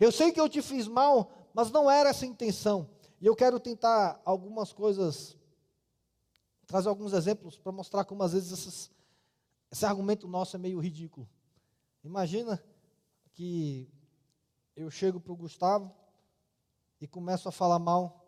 Eu 0.00 0.10
sei 0.10 0.32
que 0.32 0.40
eu 0.40 0.48
te 0.48 0.60
fiz 0.62 0.88
mal, 0.88 1.30
mas 1.54 1.70
não 1.70 1.90
era 1.90 2.08
essa 2.08 2.24
a 2.24 2.28
intenção. 2.28 2.88
E 3.20 3.26
eu 3.26 3.36
quero 3.36 3.60
tentar 3.60 4.20
algumas 4.24 4.72
coisas, 4.72 5.36
trazer 6.66 6.88
alguns 6.88 7.12
exemplos 7.12 7.56
para 7.56 7.70
mostrar 7.70 8.04
como 8.04 8.22
às 8.22 8.32
vezes 8.32 8.90
esse 9.70 9.86
argumento 9.86 10.26
nosso 10.26 10.56
é 10.56 10.58
meio 10.58 10.80
ridículo. 10.80 11.28
Imagina 12.02 12.62
que 13.34 13.88
eu 14.74 14.90
chego 14.90 15.20
para 15.20 15.32
o 15.32 15.36
Gustavo 15.36 15.94
e 17.00 17.06
começo 17.06 17.48
a 17.48 17.52
falar 17.52 17.78
mal 17.78 18.24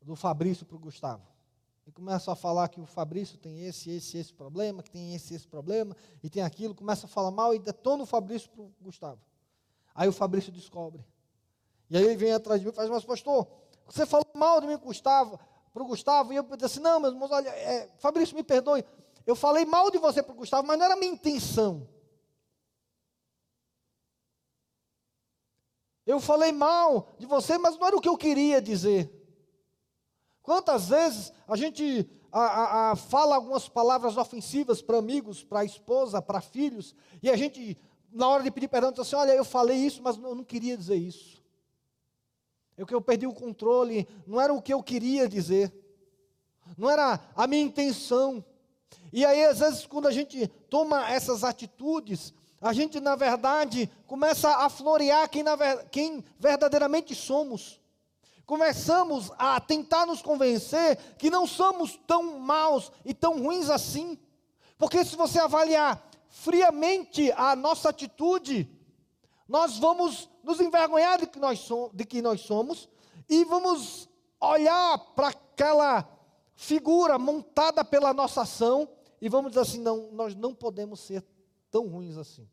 do 0.00 0.16
Fabrício 0.16 0.66
para 0.66 0.76
o 0.76 0.80
Gustavo. 0.80 1.32
E 1.86 1.90
começo 1.90 2.30
a 2.30 2.36
falar 2.36 2.68
que 2.68 2.80
o 2.80 2.86
Fabrício 2.86 3.36
tem 3.38 3.66
esse, 3.66 3.90
esse, 3.90 4.16
esse 4.16 4.32
problema, 4.32 4.82
que 4.82 4.90
tem 4.90 5.14
esse, 5.14 5.34
esse 5.34 5.46
problema, 5.46 5.96
e 6.22 6.30
tem 6.30 6.42
aquilo, 6.42 6.74
começa 6.74 7.06
a 7.06 7.08
falar 7.08 7.30
mal 7.30 7.54
e 7.54 7.58
detona 7.58 8.04
o 8.04 8.06
Fabrício 8.06 8.48
para 8.50 8.62
o 8.62 8.72
Gustavo. 8.80 9.20
Aí 9.94 10.08
o 10.08 10.12
Fabrício 10.12 10.52
descobre. 10.52 11.04
E 11.90 11.96
aí 11.96 12.04
ele 12.04 12.16
vem 12.16 12.32
atrás 12.32 12.60
de 12.60 12.66
mim 12.66 12.72
e 12.72 12.74
faz, 12.74 12.88
mas 12.88 13.04
pastor, 13.04 13.46
você 13.86 14.06
falou 14.06 14.26
mal 14.34 14.60
de 14.60 14.66
mim 14.66 14.76
Gustavo, 14.78 15.38
para 15.72 15.82
o 15.82 15.86
Gustavo, 15.86 16.32
e 16.32 16.36
eu 16.36 16.42
disse 16.42 16.64
assim, 16.64 16.80
não, 16.80 17.00
meus 17.00 17.14
irmãos, 17.14 17.30
olha, 17.30 17.48
é, 17.48 17.90
Fabrício, 17.98 18.36
me 18.36 18.42
perdoe, 18.42 18.84
eu 19.26 19.34
falei 19.34 19.64
mal 19.64 19.90
de 19.90 19.98
você 19.98 20.22
para 20.22 20.32
o 20.32 20.36
Gustavo, 20.36 20.66
mas 20.66 20.78
não 20.78 20.84
era 20.84 20.94
a 20.94 20.96
minha 20.96 21.12
intenção. 21.12 21.88
Eu 26.04 26.18
falei 26.18 26.50
mal 26.50 27.08
de 27.18 27.26
você, 27.26 27.56
mas 27.58 27.78
não 27.78 27.86
era 27.86 27.96
o 27.96 28.00
que 28.00 28.08
eu 28.08 28.16
queria 28.16 28.60
dizer. 28.60 29.21
Quantas 30.42 30.88
vezes 30.88 31.32
a 31.46 31.56
gente 31.56 32.08
a, 32.32 32.40
a, 32.40 32.90
a 32.92 32.96
fala 32.96 33.36
algumas 33.36 33.68
palavras 33.68 34.16
ofensivas 34.16 34.80
para 34.80 34.98
amigos, 34.98 35.44
para 35.44 35.64
esposa, 35.64 36.22
para 36.22 36.40
filhos, 36.40 36.96
e 37.22 37.30
a 37.30 37.36
gente, 37.36 37.76
na 38.10 38.26
hora 38.26 38.42
de 38.42 38.50
pedir 38.50 38.68
perdão, 38.68 38.90
diz 38.90 39.00
assim: 39.00 39.16
Olha, 39.16 39.32
eu 39.32 39.44
falei 39.44 39.76
isso, 39.76 40.02
mas 40.02 40.16
eu 40.16 40.34
não 40.34 40.42
queria 40.42 40.76
dizer 40.76 40.96
isso. 40.96 41.42
Eu 42.76 42.86
que 42.86 42.94
eu 42.94 43.02
perdi 43.02 43.26
o 43.26 43.34
controle, 43.34 44.08
não 44.26 44.40
era 44.40 44.52
o 44.52 44.62
que 44.62 44.72
eu 44.72 44.82
queria 44.82 45.28
dizer, 45.28 45.72
não 46.76 46.88
era 46.88 47.20
a 47.36 47.46
minha 47.46 47.62
intenção. 47.62 48.42
E 49.12 49.24
aí, 49.26 49.44
às 49.44 49.58
vezes, 49.58 49.86
quando 49.86 50.08
a 50.08 50.10
gente 50.10 50.46
toma 50.70 51.10
essas 51.10 51.44
atitudes, 51.44 52.32
a 52.60 52.72
gente, 52.72 52.98
na 52.98 53.14
verdade, 53.14 53.90
começa 54.06 54.48
a 54.48 54.70
florear 54.70 55.28
quem, 55.28 55.44
quem 55.90 56.24
verdadeiramente 56.38 57.14
somos. 57.14 57.81
Começamos 58.46 59.30
a 59.38 59.60
tentar 59.60 60.06
nos 60.06 60.20
convencer 60.20 60.96
que 61.16 61.30
não 61.30 61.46
somos 61.46 61.98
tão 62.06 62.38
maus 62.38 62.90
e 63.04 63.14
tão 63.14 63.42
ruins 63.42 63.70
assim. 63.70 64.18
Porque 64.76 65.04
se 65.04 65.16
você 65.16 65.38
avaliar 65.38 66.10
friamente 66.28 67.30
a 67.32 67.54
nossa 67.54 67.90
atitude, 67.90 68.68
nós 69.48 69.78
vamos 69.78 70.28
nos 70.42 70.60
envergonhar 70.60 71.18
de 71.18 71.26
que 71.26 71.38
nós, 71.38 71.60
somos, 71.60 71.90
de 71.92 72.04
que 72.04 72.22
nós 72.22 72.40
somos 72.40 72.88
e 73.28 73.44
vamos 73.44 74.08
olhar 74.40 74.98
para 75.14 75.28
aquela 75.28 76.08
figura 76.54 77.18
montada 77.18 77.84
pela 77.84 78.12
nossa 78.12 78.42
ação 78.42 78.88
e 79.20 79.28
vamos 79.28 79.52
dizer 79.52 79.60
assim: 79.60 79.80
não, 79.80 80.10
nós 80.12 80.34
não 80.34 80.54
podemos 80.54 81.00
ser 81.00 81.24
tão 81.70 81.86
ruins 81.86 82.16
assim. 82.16 82.48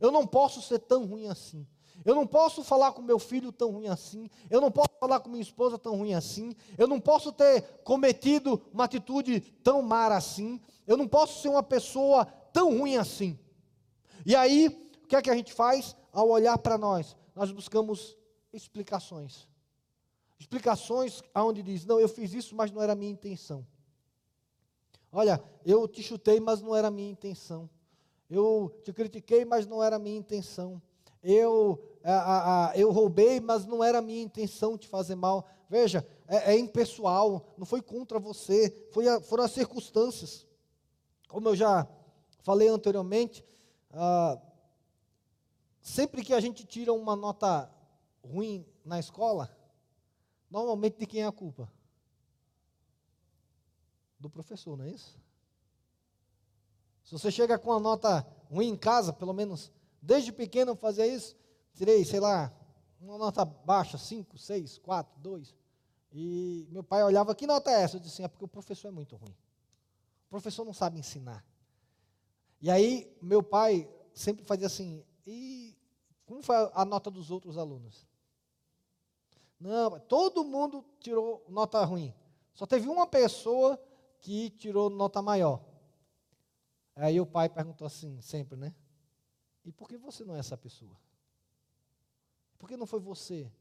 Eu 0.00 0.10
não 0.12 0.26
posso 0.26 0.60
ser 0.60 0.78
tão 0.80 1.06
ruim 1.06 1.28
assim. 1.28 1.66
Eu 2.04 2.14
não 2.14 2.26
posso 2.26 2.62
falar 2.62 2.92
com 2.92 3.02
meu 3.02 3.18
filho 3.18 3.52
tão 3.52 3.70
ruim 3.70 3.88
assim. 3.88 4.30
Eu 4.48 4.60
não 4.60 4.70
posso 4.70 4.90
falar 5.00 5.20
com 5.20 5.28
minha 5.28 5.42
esposa 5.42 5.78
tão 5.78 5.96
ruim 5.96 6.14
assim. 6.14 6.54
Eu 6.76 6.86
não 6.86 7.00
posso 7.00 7.32
ter 7.32 7.62
cometido 7.84 8.62
uma 8.72 8.84
atitude 8.84 9.40
tão 9.62 9.82
má 9.82 10.06
assim. 10.14 10.60
Eu 10.86 10.96
não 10.96 11.08
posso 11.08 11.42
ser 11.42 11.48
uma 11.48 11.62
pessoa 11.62 12.24
tão 12.52 12.78
ruim 12.78 12.96
assim. 12.96 13.38
E 14.24 14.34
aí, 14.34 14.68
o 15.02 15.06
que 15.06 15.16
é 15.16 15.22
que 15.22 15.30
a 15.30 15.34
gente 15.34 15.52
faz? 15.52 15.96
Ao 16.12 16.28
olhar 16.28 16.56
para 16.58 16.78
nós, 16.78 17.16
nós 17.34 17.50
buscamos 17.52 18.16
explicações. 18.52 19.46
Explicações 20.38 21.22
aonde 21.34 21.62
diz: 21.62 21.84
"Não, 21.84 22.00
eu 22.00 22.08
fiz 22.08 22.32
isso, 22.32 22.54
mas 22.54 22.70
não 22.70 22.82
era 22.82 22.92
a 22.92 22.96
minha 22.96 23.12
intenção". 23.12 23.66
Olha, 25.10 25.42
eu 25.64 25.88
te 25.88 26.02
chutei, 26.02 26.38
mas 26.38 26.60
não 26.60 26.76
era 26.76 26.88
a 26.88 26.90
minha 26.90 27.10
intenção. 27.10 27.68
Eu 28.28 28.78
te 28.84 28.92
critiquei, 28.92 29.44
mas 29.44 29.66
não 29.66 29.82
era 29.82 29.96
a 29.96 29.98
minha 29.98 30.18
intenção. 30.18 30.80
Eu, 31.22 31.82
a, 32.04 32.70
a, 32.70 32.76
eu 32.76 32.90
roubei, 32.90 33.40
mas 33.40 33.66
não 33.66 33.82
era 33.82 34.00
minha 34.00 34.22
intenção 34.22 34.78
te 34.78 34.88
fazer 34.88 35.14
mal. 35.14 35.48
Veja, 35.68 36.06
é, 36.26 36.54
é 36.54 36.58
impessoal, 36.58 37.54
não 37.58 37.66
foi 37.66 37.82
contra 37.82 38.18
você, 38.18 38.88
foi 38.92 39.06
a, 39.08 39.20
foram 39.20 39.44
as 39.44 39.52
circunstâncias. 39.52 40.46
Como 41.28 41.48
eu 41.48 41.56
já 41.56 41.86
falei 42.42 42.68
anteriormente, 42.68 43.44
ah, 43.90 44.40
sempre 45.82 46.24
que 46.24 46.32
a 46.32 46.40
gente 46.40 46.64
tira 46.64 46.92
uma 46.92 47.14
nota 47.14 47.70
ruim 48.24 48.66
na 48.84 48.98
escola, 48.98 49.54
normalmente 50.50 50.98
de 50.98 51.06
quem 51.06 51.22
é 51.22 51.26
a 51.26 51.32
culpa? 51.32 51.70
Do 54.18 54.30
professor, 54.30 54.76
não 54.76 54.84
é 54.84 54.90
isso? 54.90 55.18
Se 57.04 57.12
você 57.12 57.30
chega 57.30 57.58
com 57.58 57.70
uma 57.70 57.80
nota 57.80 58.26
ruim 58.50 58.68
em 58.68 58.76
casa, 58.76 59.12
pelo 59.12 59.32
menos 59.32 59.72
desde 60.00 60.32
pequeno 60.32 60.72
eu 60.72 60.76
fazia 60.76 61.06
isso, 61.06 61.36
tirei, 61.74 62.04
sei 62.04 62.20
lá, 62.20 62.52
uma 63.00 63.18
nota 63.18 63.44
baixa, 63.44 63.96
5, 63.96 64.36
6, 64.36 64.78
4, 64.78 65.20
2. 65.20 65.54
E 66.12 66.66
meu 66.70 66.82
pai 66.82 67.02
olhava, 67.02 67.34
que 67.34 67.46
nota 67.46 67.70
é 67.70 67.82
essa? 67.82 67.96
Eu 67.96 68.00
disse 68.00 68.14
assim, 68.14 68.24
é 68.24 68.28
porque 68.28 68.44
o 68.44 68.48
professor 68.48 68.88
é 68.88 68.90
muito 68.90 69.16
ruim. 69.16 69.36
O 70.26 70.30
professor 70.30 70.64
não 70.64 70.72
sabe 70.72 70.98
ensinar. 70.98 71.44
E 72.60 72.70
aí, 72.70 73.16
meu 73.22 73.42
pai 73.42 73.88
sempre 74.12 74.44
fazia 74.44 74.66
assim, 74.66 75.04
e 75.26 75.76
como 76.26 76.42
foi 76.42 76.56
a 76.74 76.84
nota 76.84 77.10
dos 77.10 77.30
outros 77.30 77.56
alunos? 77.56 78.06
Não, 79.60 79.98
todo 80.00 80.44
mundo 80.44 80.84
tirou 81.00 81.44
nota 81.48 81.84
ruim. 81.84 82.14
Só 82.54 82.66
teve 82.66 82.88
uma 82.88 83.06
pessoa 83.06 83.80
que 84.20 84.50
tirou 84.50 84.90
nota 84.90 85.22
maior. 85.22 85.60
Aí 86.96 87.20
o 87.20 87.26
pai 87.26 87.48
perguntou 87.48 87.86
assim, 87.86 88.20
sempre, 88.20 88.56
né? 88.56 88.74
E 89.68 89.72
por 89.72 89.86
que 89.86 89.98
você 89.98 90.24
não 90.24 90.34
é 90.34 90.38
essa 90.38 90.56
pessoa? 90.56 90.98
Por 92.58 92.66
que 92.66 92.74
não 92.74 92.86
foi 92.86 92.98
você 92.98 93.52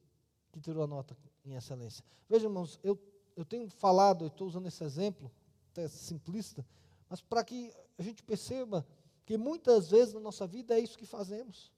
que 0.53 0.61
tirou 0.61 0.81
a 0.81 0.87
nota 0.87 1.17
em 1.43 1.53
excelência? 1.53 2.01
Veja, 2.29 2.45
irmãos, 2.45 2.79
eu, 2.81 2.97
eu 3.35 3.43
tenho 3.43 3.69
falado, 3.69 4.23
eu 4.23 4.29
estou 4.29 4.47
usando 4.47 4.67
esse 4.67 4.81
exemplo, 4.85 5.29
até 5.69 5.85
simplista, 5.89 6.65
mas 7.09 7.19
para 7.19 7.43
que 7.43 7.73
a 7.97 8.01
gente 8.01 8.23
perceba 8.23 8.87
que 9.25 9.37
muitas 9.37 9.89
vezes 9.89 10.13
na 10.13 10.21
nossa 10.21 10.47
vida 10.47 10.75
é 10.75 10.79
isso 10.79 10.97
que 10.97 11.05
fazemos. 11.05 11.73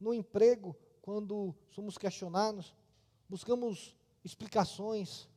No 0.00 0.14
emprego, 0.14 0.74
quando 1.02 1.54
somos 1.68 1.98
questionados, 1.98 2.74
buscamos 3.28 3.94
explicações, 4.24 5.28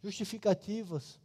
justificativas, 0.00 1.18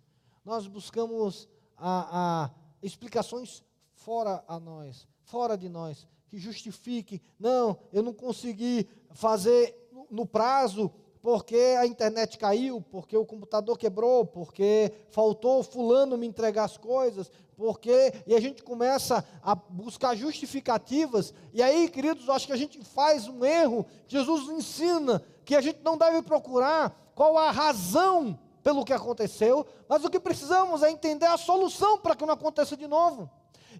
nós 0.43 0.65
buscamos 0.65 1.47
a, 1.77 2.45
a 2.45 2.51
explicações 2.81 3.63
fora 3.93 4.43
a 4.47 4.59
nós, 4.59 5.07
fora 5.21 5.55
de 5.55 5.69
nós, 5.69 6.07
que 6.27 6.37
justifique, 6.37 7.21
não, 7.39 7.77
eu 7.93 8.03
não 8.03 8.13
consegui 8.13 8.87
fazer 9.11 9.75
no 10.09 10.25
prazo 10.25 10.91
porque 11.25 11.57
a 11.79 11.87
internet 11.87 12.37
caiu, 12.37 12.79
porque 12.79 13.17
o 13.17 13.25
computador 13.25 13.79
quebrou, 13.79 14.27
porque 14.27 14.93
faltou 15.09 15.63
fulano 15.63 16.15
me 16.15 16.27
entregar 16.27 16.65
as 16.65 16.77
coisas, 16.77 17.31
porque 17.57 18.13
e 18.27 18.35
a 18.35 18.39
gente 18.39 18.61
começa 18.61 19.25
a 19.41 19.55
buscar 19.55 20.13
justificativas, 20.13 21.33
e 21.51 21.63
aí, 21.63 21.89
queridos, 21.89 22.29
acho 22.29 22.45
que 22.45 22.53
a 22.53 22.57
gente 22.57 22.79
faz 22.83 23.27
um 23.27 23.43
erro. 23.43 23.87
Jesus 24.07 24.49
ensina 24.49 25.19
que 25.43 25.55
a 25.55 25.61
gente 25.61 25.79
não 25.83 25.97
deve 25.97 26.21
procurar 26.21 27.11
qual 27.15 27.39
a 27.39 27.49
razão 27.49 28.37
pelo 28.61 28.85
que 28.85 28.93
aconteceu, 28.93 29.65
mas 29.89 30.05
o 30.05 30.11
que 30.11 30.19
precisamos 30.19 30.83
é 30.83 30.91
entender 30.91 31.25
a 31.25 31.37
solução 31.37 31.97
para 31.97 32.15
que 32.15 32.23
não 32.23 32.35
aconteça 32.35 32.77
de 32.77 32.85
novo. 32.85 33.27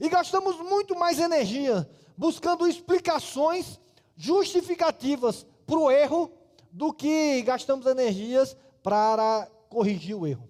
E 0.02 0.10
gastamos 0.10 0.58
muito 0.58 0.96
mais 0.96 1.20
energia 1.20 1.88
buscando 2.17 2.67
explicações 2.67 3.79
justificativas 4.15 5.45
para 5.65 5.77
o 5.77 5.91
erro 5.91 6.31
do 6.72 6.93
que 6.93 7.41
gastamos 7.41 7.86
energias 7.86 8.55
para 8.81 9.50
corrigir 9.69 10.15
o 10.15 10.27
erro. 10.27 10.48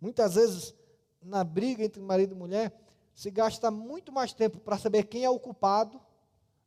Muitas 0.00 0.34
vezes, 0.34 0.74
na 1.22 1.42
briga 1.42 1.84
entre 1.84 2.02
marido 2.02 2.34
e 2.34 2.38
mulher, 2.38 2.78
se 3.14 3.30
gasta 3.30 3.70
muito 3.70 4.12
mais 4.12 4.32
tempo 4.32 4.58
para 4.58 4.78
saber 4.78 5.04
quem 5.04 5.24
é 5.24 5.30
o 5.30 5.40
culpado 5.40 6.00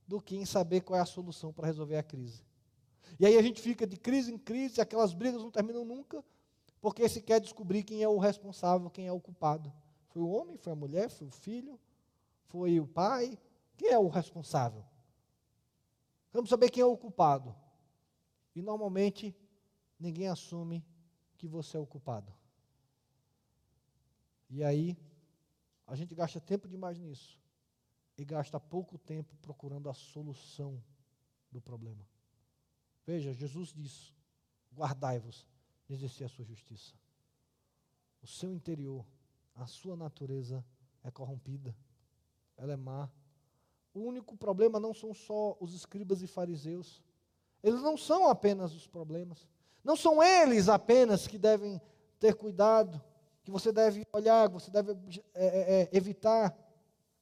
do 0.08 0.20
que 0.20 0.36
em 0.36 0.46
saber 0.46 0.82
qual 0.82 0.98
é 0.98 1.02
a 1.02 1.06
solução 1.06 1.54
para 1.54 1.68
resolver 1.68 1.98
a 1.98 2.04
crise. 2.04 2.44
E 3.20 3.26
aí 3.26 3.38
a 3.38 3.42
gente 3.42 3.62
fica 3.62 3.86
de 3.86 3.98
crise 3.98 4.34
em 4.34 4.38
crise, 4.38 4.82
aquelas 4.82 5.14
brigas 5.14 5.42
não 5.42 5.52
terminam 5.52 5.86
nunca, 5.86 6.24
porque 6.82 7.08
se 7.08 7.22
quer 7.22 7.40
descobrir 7.40 7.84
quem 7.84 8.02
é 8.02 8.08
o 8.08 8.18
responsável, 8.18 8.90
quem 8.90 9.08
é 9.08 9.12
o 9.12 9.20
culpado. 9.20 9.72
Foi 10.10 10.22
o 10.22 10.30
homem, 10.30 10.58
foi 10.58 10.74
a 10.74 10.76
mulher, 10.76 11.10
foi 11.10 11.28
o 11.28 11.32
filho, 11.32 11.80
foi 12.50 12.80
o 12.80 12.88
pai. 12.88 13.38
Quem 13.78 13.90
é 13.90 13.98
o 13.98 14.08
responsável? 14.08 14.86
Vamos 16.32 16.50
saber 16.50 16.70
quem 16.70 16.82
é 16.82 16.86
o 16.86 16.98
culpado. 16.98 17.56
E 18.56 18.62
normalmente 18.62 19.36
ninguém 20.00 20.28
assume 20.28 20.86
que 21.38 21.48
você 21.48 21.78
é 21.78 21.80
o 21.80 21.86
culpado. 21.86 22.34
E 24.50 24.64
aí 24.64 24.98
a 25.88 25.96
gente 25.96 26.14
gasta 26.14 26.40
tempo 26.40 26.68
demais 26.68 27.00
nisso 27.00 27.40
e 28.18 28.26
gasta 28.26 28.60
pouco 28.60 28.98
tempo 28.98 29.36
procurando 29.38 29.90
a 29.90 29.94
solução 29.94 30.84
do 31.52 31.62
problema. 31.62 32.06
Veja, 33.06 33.34
Jesus 33.34 33.74
diz: 33.74 34.14
guardai-vos 34.74 35.48
de 35.88 35.94
exercer 35.94 36.26
a 36.26 36.30
sua 36.30 36.46
justiça. 36.46 36.94
O 38.22 38.28
seu 38.28 38.54
interior, 38.54 39.06
a 39.56 39.66
sua 39.66 39.96
natureza 39.96 40.66
é 41.04 41.10
corrompida, 41.10 41.76
ela 42.60 42.74
é 42.74 42.78
má. 42.78 43.10
O 43.94 44.02
único 44.02 44.36
problema 44.38 44.80
não 44.80 44.94
são 44.94 45.14
só 45.14 45.58
os 45.60 45.74
escribas 45.74 46.22
e 46.22 46.28
fariseus. 46.28 47.02
Eles 47.64 47.82
não 47.82 47.98
são 47.98 48.28
apenas 48.28 48.74
os 48.74 48.86
problemas. 48.86 49.48
Não 49.84 49.96
são 49.96 50.22
eles 50.22 50.70
apenas 50.70 51.26
que 51.28 51.38
devem 51.38 51.82
ter 52.20 52.36
cuidado, 52.36 53.02
que 53.44 53.50
você 53.50 53.72
deve 53.72 54.06
olhar, 54.14 54.48
que 54.48 54.54
você 54.54 54.70
deve 54.70 54.92
é, 55.34 55.46
é, 55.46 55.82
é 55.82 55.90
evitar, 55.92 56.56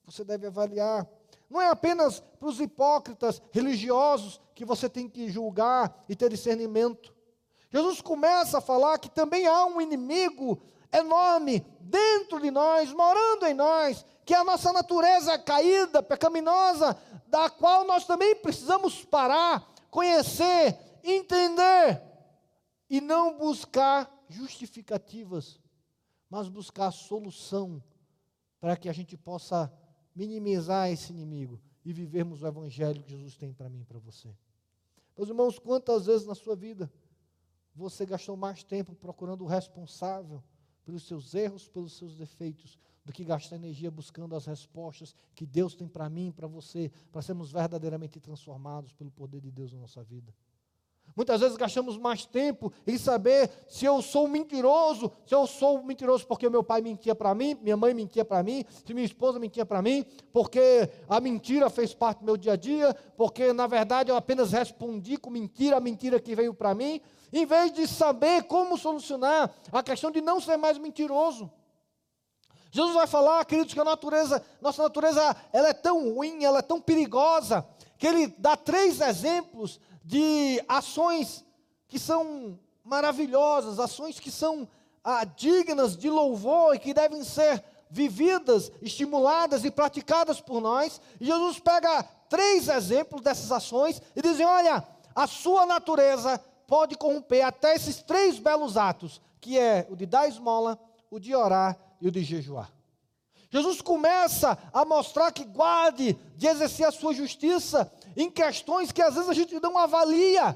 você 0.04 0.24
deve 0.24 0.48
avaliar. 0.48 1.08
Não 1.50 1.62
é 1.62 1.70
apenas 1.70 2.20
para 2.20 2.50
os 2.50 2.60
hipócritas 2.60 3.42
religiosos 3.52 4.42
que 4.54 4.66
você 4.66 4.90
tem 4.90 5.08
que 5.08 5.30
julgar 5.30 6.04
e 6.10 6.16
ter 6.16 6.30
discernimento. 6.30 7.16
Jesus 7.70 8.02
começa 8.02 8.58
a 8.58 8.62
falar 8.62 8.98
que 8.98 9.10
também 9.10 9.46
há 9.46 9.66
um 9.66 9.80
inimigo 9.80 10.62
enorme 10.92 11.66
dentro 11.82 12.40
de 12.40 12.52
nós, 12.52 12.92
morando 12.92 13.46
em 13.46 13.54
nós, 13.54 14.06
que 14.26 14.34
é 14.34 14.38
a 14.38 14.44
nossa 14.44 14.74
natureza 14.74 15.38
caída, 15.40 16.04
pecaminosa, 16.04 16.98
da 17.28 17.50
qual 17.50 17.86
nós 17.86 18.06
também 18.06 18.36
precisamos 18.36 19.04
parar, 19.06 19.74
conhecer, 19.90 20.78
entender 21.04 22.02
e 22.90 23.02
não 23.02 23.38
buscar 23.38 24.12
justificativas, 24.30 25.60
mas 26.30 26.50
buscar 26.50 26.92
solução 26.92 27.82
para 28.60 28.76
que 28.76 28.90
a 28.90 28.94
gente 28.94 29.16
possa 29.16 29.72
minimizar 30.16 30.90
esse 30.90 31.12
inimigo 31.12 31.62
e 31.86 31.94
vivermos 31.94 32.42
o 32.42 32.48
evangelho 32.48 33.04
que 33.04 33.12
Jesus 33.12 33.38
tem 33.38 33.54
para 33.54 33.70
mim 33.70 33.82
e 33.82 33.86
para 33.86 34.00
você. 34.00 34.36
Meus 35.16 35.30
irmãos, 35.30 35.58
quantas 35.58 36.06
vezes 36.06 36.28
na 36.28 36.36
sua 36.36 36.56
vida 36.56 36.92
você 37.74 38.06
gastou 38.06 38.36
mais 38.36 38.64
tempo 38.64 38.96
procurando 38.96 39.44
o 39.44 39.48
responsável 39.48 40.44
pelos 40.88 41.04
seus 41.04 41.36
erros, 41.36 41.68
pelos 41.68 41.98
seus 41.98 42.16
defeitos, 42.16 42.80
do 43.04 43.12
que 43.12 43.26
gastar 43.26 43.58
energia 43.58 43.92
buscando 43.92 44.34
as 44.38 44.46
respostas 44.46 45.14
que 45.36 45.46
Deus 45.46 45.76
tem 45.76 45.86
para 45.86 46.10
mim 46.10 46.32
para 46.32 46.48
você, 46.48 46.90
para 47.12 47.22
sermos 47.22 47.52
verdadeiramente 47.52 48.22
transformados 48.22 48.94
pelo 48.94 49.12
poder 49.12 49.42
de 49.42 49.52
Deus 49.52 49.74
na 49.74 49.80
nossa 49.80 50.02
vida. 50.02 50.34
Muitas 51.18 51.42
vezes 51.42 51.58
gastamos 51.58 51.98
mais 51.98 52.28
tempo 52.28 52.72
em 52.86 52.96
saber 52.96 53.50
se 53.68 53.86
eu 53.86 54.04
sou 54.04 54.28
mentiroso, 54.28 55.12
se 55.26 55.34
eu 55.34 55.48
sou 55.48 55.82
mentiroso 55.82 56.28
porque 56.28 56.48
meu 56.48 56.64
pai 56.64 56.80
mentia 56.80 57.16
para 57.16 57.34
mim, 57.34 57.58
minha 57.60 57.76
mãe 57.76 57.92
mentia 57.92 58.24
para 58.24 58.44
mim, 58.44 58.64
se 58.86 58.94
minha 58.94 59.04
esposa 59.04 59.40
mentia 59.40 59.66
para 59.66 59.82
mim, 59.82 60.06
porque 60.32 60.88
a 61.10 61.20
mentira 61.20 61.72
fez 61.72 61.92
parte 61.92 62.20
do 62.20 62.26
meu 62.26 62.38
dia 62.38 62.54
a 62.54 62.56
dia, 62.56 62.96
porque 63.18 63.52
na 63.52 63.66
verdade 63.66 64.12
eu 64.12 64.16
apenas 64.16 64.52
respondi 64.52 65.18
com 65.18 65.32
mentira 65.32 65.78
a 65.78 65.80
mentira 65.80 66.20
que 66.20 66.36
veio 66.36 66.54
para 66.54 66.76
mim, 66.76 67.02
em 67.34 67.48
vez 67.48 67.74
de 67.74 67.88
saber 67.88 68.44
como 68.44 68.78
solucionar 68.78 69.52
a 69.72 69.82
questão 69.82 70.12
de 70.12 70.22
não 70.22 70.40
ser 70.40 70.56
mais 70.56 70.78
mentiroso. 70.78 71.52
Jesus 72.70 72.94
vai 72.94 73.08
falar, 73.08 73.44
queridos, 73.46 73.74
que 73.74 73.80
a 73.80 73.84
natureza, 73.84 74.44
nossa 74.62 74.84
natureza, 74.84 75.36
ela 75.52 75.70
é 75.70 75.74
tão 75.74 76.14
ruim, 76.14 76.44
ela 76.44 76.60
é 76.60 76.62
tão 76.62 76.80
perigosa, 76.80 77.68
que 77.98 78.06
ele 78.06 78.28
dá 78.28 78.56
três 78.56 79.02
exemplos 79.02 79.80
de 80.08 80.64
ações 80.70 81.44
que 81.86 82.00
são 82.00 82.58
maravilhosas, 82.82 83.78
ações 83.78 84.22
que 84.22 84.32
são 84.32 84.66
ah, 85.04 85.26
dignas 85.26 85.98
de 85.98 86.10
louvor 86.10 86.74
e 86.74 86.80
que 86.80 86.94
devem 86.94 87.26
ser 87.26 87.62
vividas, 87.90 88.72
estimuladas 88.82 89.66
e 89.66 89.72
praticadas 89.72 90.40
por 90.40 90.62
nós. 90.62 91.02
E 91.20 91.26
Jesus 91.26 91.60
pega 91.60 92.04
três 92.30 92.70
exemplos 92.70 93.22
dessas 93.22 93.52
ações 93.52 94.02
e 94.16 94.22
diz: 94.22 94.40
olha, 94.40 94.82
a 95.14 95.28
sua 95.28 95.66
natureza 95.66 96.40
pode 96.66 96.96
corromper 96.96 97.46
até 97.46 97.76
esses 97.76 98.02
três 98.02 98.40
belos 98.40 98.78
atos, 98.78 99.22
que 99.42 99.60
é 99.60 99.86
o 99.90 99.96
de 99.96 100.06
dar 100.06 100.30
esmola, 100.30 100.80
o 101.12 101.20
de 101.20 101.36
orar 101.36 101.78
e 102.00 102.08
o 102.08 102.12
de 102.12 102.24
jejuar. 102.24 102.72
Jesus 103.58 103.82
começa 103.82 104.56
a 104.72 104.86
mostrar 104.86 105.32
que 105.32 105.44
guarde 105.44 106.14
de 106.36 106.48
exercer 106.48 106.88
a 106.88 106.92
sua 106.92 107.12
justiça 107.12 107.92
em 108.16 108.30
questões 108.30 108.92
que 108.92 109.02
às 109.02 109.16
vezes 109.16 109.30
a 109.30 109.34
gente 109.34 109.60
não 109.60 109.78
avalia. 109.78 110.56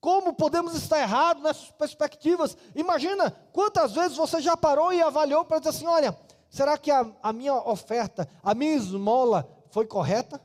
Como 0.00 0.32
podemos 0.32 0.74
estar 0.74 0.98
errados 1.00 1.42
nessas 1.42 1.70
perspectivas? 1.72 2.56
Imagina 2.74 3.30
quantas 3.52 3.92
vezes 3.92 4.16
você 4.16 4.40
já 4.40 4.56
parou 4.56 4.90
e 4.90 5.02
avaliou 5.02 5.44
para 5.44 5.58
dizer 5.58 5.70
assim: 5.70 5.86
olha, 5.86 6.16
será 6.48 6.78
que 6.78 6.90
a, 6.90 7.06
a 7.22 7.30
minha 7.30 7.54
oferta, 7.54 8.26
a 8.42 8.54
minha 8.54 8.74
esmola 8.74 9.46
foi 9.70 9.86
correta? 9.86 10.40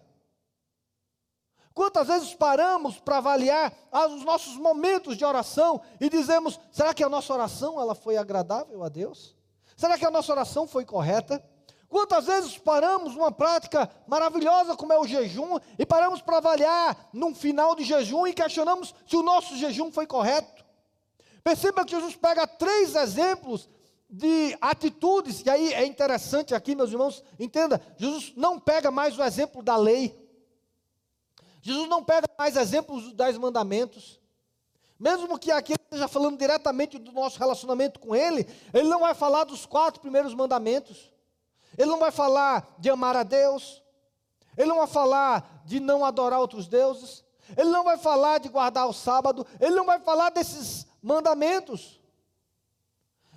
Quantas 1.73 2.08
vezes 2.08 2.34
paramos 2.34 2.99
para 2.99 3.17
avaliar 3.17 3.73
os 4.12 4.26
nossos 4.26 4.58
momentos 4.58 5.15
de 5.15 5.23
oração 5.23 5.80
e 6.02 6.10
dizemos: 6.10 6.60
será 6.73 6.93
que 6.93 7.04
a 7.04 7.10
nossa 7.10 7.34
oração 7.34 7.80
ela 7.80 7.95
foi 7.95 8.17
agradável 8.17 8.84
a 8.84 8.89
Deus? 8.89 9.34
Será 9.78 9.97
que 9.97 10.06
a 10.06 10.12
nossa 10.12 10.32
oração 10.32 10.67
foi 10.67 10.84
correta? 10.84 11.43
Quantas 11.93 12.25
vezes 12.25 12.58
paramos 12.58 13.15
uma 13.15 13.32
prática 13.32 13.88
maravilhosa 14.08 14.75
como 14.75 14.91
é 14.91 14.97
o 14.97 15.06
jejum 15.06 15.60
e 15.77 15.86
paramos 15.86 16.23
para 16.23 16.38
avaliar 16.38 17.10
num 17.13 17.36
final 17.36 17.75
de 17.75 17.84
jejum 17.84 18.25
e 18.25 18.34
questionamos 18.34 18.95
se 19.08 19.15
o 19.15 19.21
nosso 19.21 19.56
jejum 19.56 19.91
foi 19.91 20.08
correto? 20.08 20.65
Perceba 21.43 21.86
que 21.86 21.91
Jesus 21.91 22.15
pega 22.15 22.47
três 22.47 22.95
exemplos 22.95 23.69
de 24.10 24.58
atitudes, 24.60 25.45
e 25.45 25.49
aí 25.51 25.71
é 25.71 25.86
interessante 25.86 26.56
aqui, 26.56 26.73
meus 26.73 26.89
irmãos, 26.89 27.23
entenda, 27.39 27.79
Jesus 27.95 28.34
não 28.36 28.60
pega 28.60 28.89
mais 28.89 29.15
o 29.19 29.23
exemplo 29.23 29.62
da 29.62 29.75
lei, 29.75 30.19
Jesus 31.62 31.88
não 31.88 32.03
pega 32.03 32.27
mais 32.39 32.56
exemplos 32.56 33.03
dos 33.03 33.13
dez 33.13 33.38
mandamentos, 33.38 34.19
mesmo 34.99 35.38
que 35.38 35.51
aqui 35.51 35.73
ele 35.73 35.84
esteja 35.84 36.08
falando 36.08 36.39
diretamente 36.39 36.97
do 36.97 37.12
nosso 37.12 37.38
relacionamento 37.38 37.99
com 37.99 38.15
Ele, 38.15 38.47
Ele 38.73 38.88
não 38.88 39.01
vai 39.01 39.13
falar 39.13 39.43
dos 39.43 39.63
quatro 39.67 40.01
primeiros 40.01 40.34
mandamentos. 40.34 41.12
Ele 41.78 41.90
não 41.90 42.00
vai 42.00 42.12
falar 42.12 42.76
de 42.78 42.90
amar 42.90 43.16
a 43.16 43.24
Deus. 43.24 43.82
Ele 44.58 44.68
não 44.68 44.78
vai 44.78 44.88
falar 44.88 45.64
de 45.66 45.80
não 45.80 46.06
adorar 46.06 46.40
outros 46.40 46.68
deuses. 46.68 47.24
Ele 47.58 47.70
não 47.70 47.84
vai 47.84 47.98
falar 47.98 48.40
de 48.40 48.50
guardar 48.50 48.88
o 48.88 48.94
sábado. 48.94 49.46
Ele 49.60 49.76
não 49.76 49.86
vai 49.86 50.00
falar 50.00 50.30
desses 50.30 50.86
mandamentos. 51.02 52.00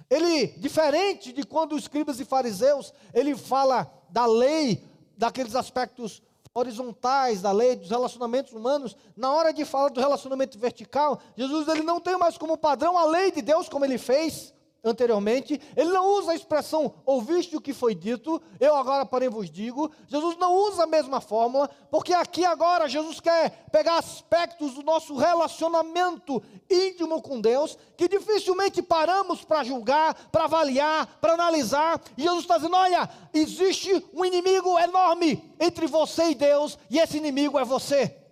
Ele, 0.08 0.46
diferente 0.58 1.32
de 1.32 1.42
quando 1.44 1.72
os 1.72 1.82
escribas 1.82 2.20
e 2.20 2.24
fariseus, 2.24 2.92
ele 3.12 3.36
fala 3.36 3.90
da 4.08 4.24
lei, 4.24 4.84
daqueles 5.16 5.56
aspectos 5.56 6.22
horizontais 6.54 7.42
da 7.42 7.52
lei, 7.52 7.76
dos 7.76 7.90
relacionamentos 7.90 8.52
humanos, 8.52 8.96
na 9.14 9.30
hora 9.32 9.52
de 9.52 9.64
falar 9.64 9.90
do 9.90 10.00
relacionamento 10.00 10.58
vertical, 10.58 11.20
Jesus 11.36 11.68
ele 11.68 11.82
não 11.82 12.00
tem 12.00 12.16
mais 12.16 12.38
como 12.38 12.56
padrão 12.56 12.96
a 12.96 13.04
lei 13.04 13.30
de 13.30 13.42
Deus 13.42 13.68
como 13.68 13.84
ele 13.84 13.98
fez 13.98 14.54
anteriormente, 14.84 15.60
ele 15.76 15.90
não 15.90 16.06
usa 16.18 16.32
a 16.32 16.34
expressão 16.34 16.94
ouviste 17.04 17.56
o 17.56 17.60
que 17.60 17.72
foi 17.72 17.94
dito, 17.94 18.40
eu 18.60 18.74
agora 18.76 19.04
porém 19.04 19.28
vos 19.28 19.50
digo. 19.50 19.90
Jesus 20.06 20.36
não 20.36 20.54
usa 20.54 20.84
a 20.84 20.86
mesma 20.86 21.20
fórmula, 21.20 21.68
porque 21.90 22.12
aqui 22.12 22.44
agora 22.44 22.88
Jesus 22.88 23.20
quer 23.20 23.66
pegar 23.70 23.98
aspectos 23.98 24.74
do 24.74 24.82
nosso 24.82 25.16
relacionamento 25.16 26.42
íntimo 26.70 27.20
com 27.22 27.40
Deus, 27.40 27.78
que 27.96 28.08
dificilmente 28.08 28.82
paramos 28.82 29.44
para 29.44 29.64
julgar, 29.64 30.14
para 30.30 30.44
avaliar, 30.44 31.06
para 31.20 31.34
analisar. 31.34 32.00
E 32.16 32.22
Jesus 32.22 32.42
está 32.42 32.56
dizendo: 32.56 32.76
olha, 32.76 33.08
existe 33.32 34.04
um 34.12 34.24
inimigo 34.24 34.78
enorme 34.78 35.54
entre 35.58 35.86
você 35.86 36.30
e 36.30 36.34
Deus, 36.34 36.78
e 36.90 36.98
esse 36.98 37.16
inimigo 37.16 37.58
é 37.58 37.64
você. 37.64 38.25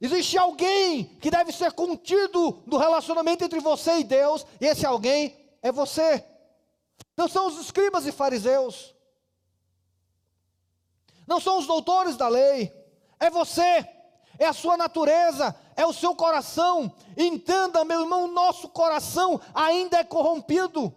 Existe 0.00 0.36
alguém 0.36 1.04
que 1.20 1.30
deve 1.30 1.52
ser 1.52 1.72
contido 1.72 2.62
no 2.66 2.76
relacionamento 2.76 3.44
entre 3.44 3.60
você 3.60 3.98
e 3.98 4.04
Deus, 4.04 4.44
e 4.60 4.66
esse 4.66 4.84
alguém 4.84 5.34
é 5.62 5.72
você. 5.72 6.24
Não 7.16 7.26
são 7.26 7.46
os 7.46 7.58
escribas 7.58 8.06
e 8.06 8.12
fariseus. 8.12 8.94
Não 11.26 11.40
são 11.40 11.58
os 11.58 11.66
doutores 11.66 12.16
da 12.16 12.28
lei. 12.28 12.72
É 13.18 13.30
você. 13.30 13.88
É 14.38 14.46
a 14.46 14.52
sua 14.52 14.76
natureza. 14.76 15.54
é 15.74 15.84
o 15.84 15.92
seu 15.92 16.14
coração. 16.14 16.92
Entenda, 17.16 17.84
meu 17.84 18.00
irmão, 18.02 18.28
nosso 18.28 18.68
coração 18.68 19.40
ainda 19.54 19.98
é 19.98 20.04
corrompido. 20.04 20.94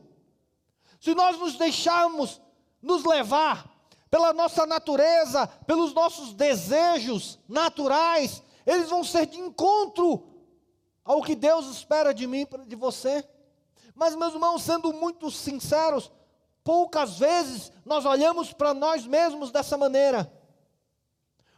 Se 0.99 1.15
nós 1.15 1.37
nos 1.37 1.55
deixarmos 1.55 2.41
nos 2.81 3.03
levar 3.05 3.69
pela 4.09 4.33
nossa 4.33 4.65
natureza, 4.65 5.47
pelos 5.65 5.93
nossos 5.93 6.33
desejos 6.33 7.39
naturais, 7.47 8.41
eles 8.69 8.89
vão 8.89 9.03
ser 9.03 9.25
de 9.25 9.39
encontro 9.39 10.23
ao 11.03 11.23
que 11.23 11.35
Deus 11.35 11.65
espera 11.67 12.13
de 12.13 12.27
mim, 12.27 12.45
de 12.67 12.75
você. 12.75 13.27
Mas, 13.95 14.15
meus 14.15 14.33
irmãos, 14.33 14.61
sendo 14.61 14.93
muito 14.93 15.31
sinceros, 15.31 16.11
poucas 16.63 17.17
vezes 17.17 17.71
nós 17.83 18.05
olhamos 18.05 18.53
para 18.53 18.73
nós 18.73 19.07
mesmos 19.07 19.49
dessa 19.49 19.75
maneira. 19.75 20.31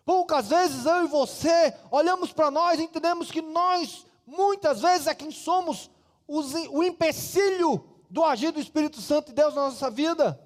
Poucas 0.05 0.47
vezes 0.47 0.85
eu 0.85 1.03
e 1.03 1.07
você 1.07 1.75
olhamos 1.91 2.31
para 2.31 2.49
nós 2.49 2.79
e 2.79 2.83
entendemos 2.83 3.29
que 3.29 3.41
nós, 3.41 4.05
muitas 4.25 4.79
vezes, 4.79 5.07
é 5.07 5.13
quem 5.13 5.31
somos 5.31 5.91
os, 6.25 6.53
o 6.69 6.81
empecilho 6.81 7.85
do 8.09 8.23
agir 8.23 8.51
do 8.51 8.59
Espírito 8.59 9.01
Santo 9.01 9.27
de 9.27 9.33
Deus 9.33 9.53
na 9.53 9.63
nossa 9.63 9.89
vida. 9.89 10.39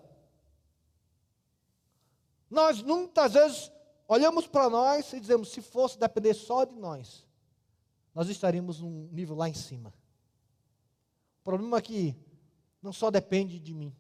Nós 2.49 2.82
muitas 2.82 3.34
vezes 3.34 3.71
olhamos 4.08 4.48
para 4.48 4.70
nós 4.70 5.12
e 5.13 5.20
dizemos: 5.20 5.52
se 5.52 5.62
fosse 5.62 5.98
depender 6.00 6.34
só 6.34 6.65
de 6.65 6.76
nós, 6.76 7.26
nós 8.13 8.30
estaríamos 8.30 8.80
num 8.80 9.10
nível 9.12 9.36
lá 9.36 9.50
em 9.50 9.54
cima. 9.54 9.94
O 11.41 11.44
problema 11.44 11.78
é 11.78 11.82
que 11.82 12.15
não 12.82 12.94
só 12.94 13.12
depende 13.12 13.60
de 13.60 13.74
mim, 13.74 13.94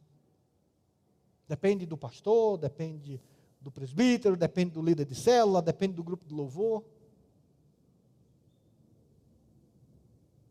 depende 1.47 1.85
do 1.85 1.97
pastor, 1.97 2.57
depende 2.57 3.21
do 3.59 3.71
presbítero, 3.71 4.35
depende 4.35 4.71
do 4.71 4.81
líder 4.81 5.05
de 5.05 5.15
célula, 5.15 5.61
depende 5.61 5.95
do 5.95 6.03
grupo 6.03 6.25
de 6.25 6.33
louvor. 6.33 6.83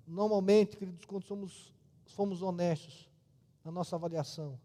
Normalmente, 0.07 0.77
queridos, 0.77 1.05
quando 1.05 1.25
somos, 1.25 1.73
somos 2.07 2.43
honestos 2.43 3.09
na 3.65 3.71
nossa 3.71 3.97
avaliação, 3.97 4.59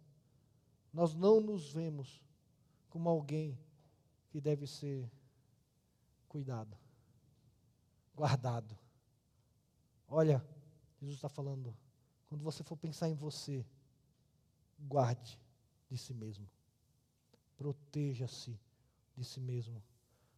nós 0.94 1.16
não 1.16 1.40
nos 1.40 1.72
vemos 1.72 2.22
como 2.90 3.08
alguém 3.08 3.58
que 4.30 4.40
deve 4.40 4.68
ser 4.68 5.10
cuidado, 6.28 6.78
guardado. 8.16 8.78
Olha, 10.08 10.46
Jesus 11.00 11.16
está 11.16 11.30
falando, 11.30 11.76
quando 12.28 12.44
você 12.44 12.64
for 12.64 12.78
pensar 12.78 13.10
em 13.10 13.16
você, 13.16 13.66
guarde 14.80 15.40
de 15.90 15.98
si 15.98 16.14
mesmo. 16.14 16.50
Proteja-se 17.58 18.60
de 19.16 19.24
si 19.26 19.40
mesmo. 19.40 19.84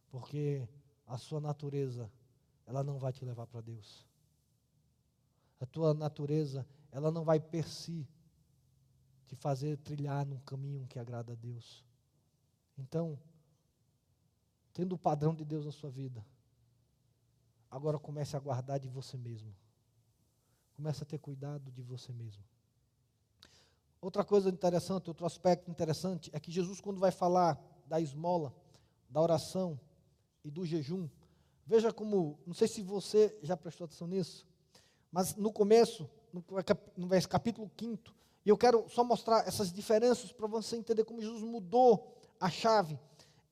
Porque 0.08 0.68
a 1.06 1.18
sua 1.18 1.40
natureza, 1.40 2.10
ela 2.66 2.82
não 2.82 2.98
vai 2.98 3.12
te 3.12 3.24
levar 3.24 3.46
para 3.46 3.60
Deus. 3.60 4.06
A 5.60 5.66
tua 5.66 5.94
natureza, 5.94 6.66
ela 6.90 7.10
não 7.10 7.24
vai 7.24 7.38
per 7.38 7.68
si 7.68 8.08
te 9.26 9.36
fazer 9.36 9.76
trilhar 9.78 10.26
num 10.26 10.40
caminho 10.40 10.86
que 10.86 10.98
agrada 10.98 11.32
a 11.32 11.36
Deus. 11.36 11.84
Então, 12.76 13.18
tendo 14.72 14.94
o 14.94 14.98
padrão 14.98 15.34
de 15.34 15.44
Deus 15.44 15.64
na 15.64 15.72
sua 15.72 15.90
vida, 15.90 16.24
agora 17.70 17.98
comece 17.98 18.36
a 18.36 18.40
guardar 18.40 18.78
de 18.78 18.88
você 18.88 19.16
mesmo. 19.16 19.54
Comece 20.74 21.02
a 21.02 21.06
ter 21.06 21.18
cuidado 21.18 21.70
de 21.70 21.82
você 21.82 22.12
mesmo. 22.12 22.42
Outra 24.00 24.24
coisa 24.24 24.48
interessante, 24.48 25.08
outro 25.08 25.24
aspecto 25.24 25.70
interessante 25.70 26.30
é 26.32 26.40
que 26.40 26.50
Jesus, 26.50 26.80
quando 26.80 26.98
vai 26.98 27.12
falar 27.12 27.56
da 27.86 28.00
esmola, 28.00 28.52
da 29.08 29.20
oração 29.20 29.78
e 30.42 30.50
do 30.50 30.64
jejum, 30.64 31.08
veja 31.64 31.92
como, 31.92 32.38
não 32.46 32.54
sei 32.54 32.66
se 32.66 32.82
você 32.82 33.38
já 33.42 33.56
prestou 33.56 33.84
atenção 33.84 34.08
nisso, 34.08 34.46
mas 35.10 35.36
no 35.36 35.52
começo, 35.52 36.10
no, 36.32 36.42
capítulo 37.28 37.70
5, 37.78 38.12
e 38.44 38.48
eu 38.48 38.58
quero 38.58 38.88
só 38.88 39.04
mostrar 39.04 39.46
essas 39.46 39.72
diferenças 39.72 40.32
para 40.32 40.48
você 40.48 40.76
entender 40.76 41.04
como 41.04 41.20
Jesus 41.20 41.42
mudou 41.42 42.12
a 42.40 42.50
chave. 42.50 42.98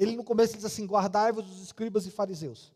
Ele 0.01 0.17
no 0.17 0.25
começo 0.25 0.55
diz 0.55 0.65
assim: 0.65 0.87
guardai-vos 0.87 1.45
dos 1.45 1.61
escribas 1.63 2.07
e 2.07 2.11
fariseus. 2.11 2.73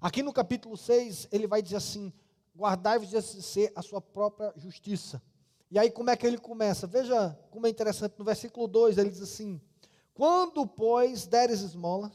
Aqui 0.00 0.22
no 0.22 0.32
capítulo 0.32 0.78
6, 0.78 1.28
ele 1.30 1.46
vai 1.46 1.60
dizer 1.60 1.76
assim: 1.76 2.10
guardai-vos 2.56 3.10
de 3.10 3.16
exercer 3.16 3.70
a 3.76 3.82
sua 3.82 4.00
própria 4.00 4.54
justiça. 4.56 5.22
E 5.70 5.78
aí, 5.78 5.90
como 5.90 6.08
é 6.08 6.16
que 6.16 6.26
ele 6.26 6.38
começa? 6.38 6.86
Veja 6.86 7.38
como 7.50 7.66
é 7.66 7.70
interessante, 7.70 8.14
no 8.18 8.24
versículo 8.24 8.66
2, 8.66 8.96
ele 8.96 9.10
diz 9.10 9.20
assim: 9.20 9.60
Quando, 10.14 10.66
pois, 10.66 11.26
deres 11.26 11.60
esmola, 11.60 12.10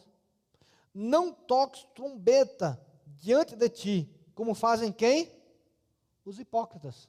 não 0.92 1.32
toques 1.32 1.86
trombeta 1.94 2.84
diante 3.20 3.56
de 3.56 3.70
ti, 3.70 4.10
como 4.34 4.56
fazem 4.56 4.92
quem? 4.92 5.32
Os 6.26 6.40
hipócritas. 6.40 7.08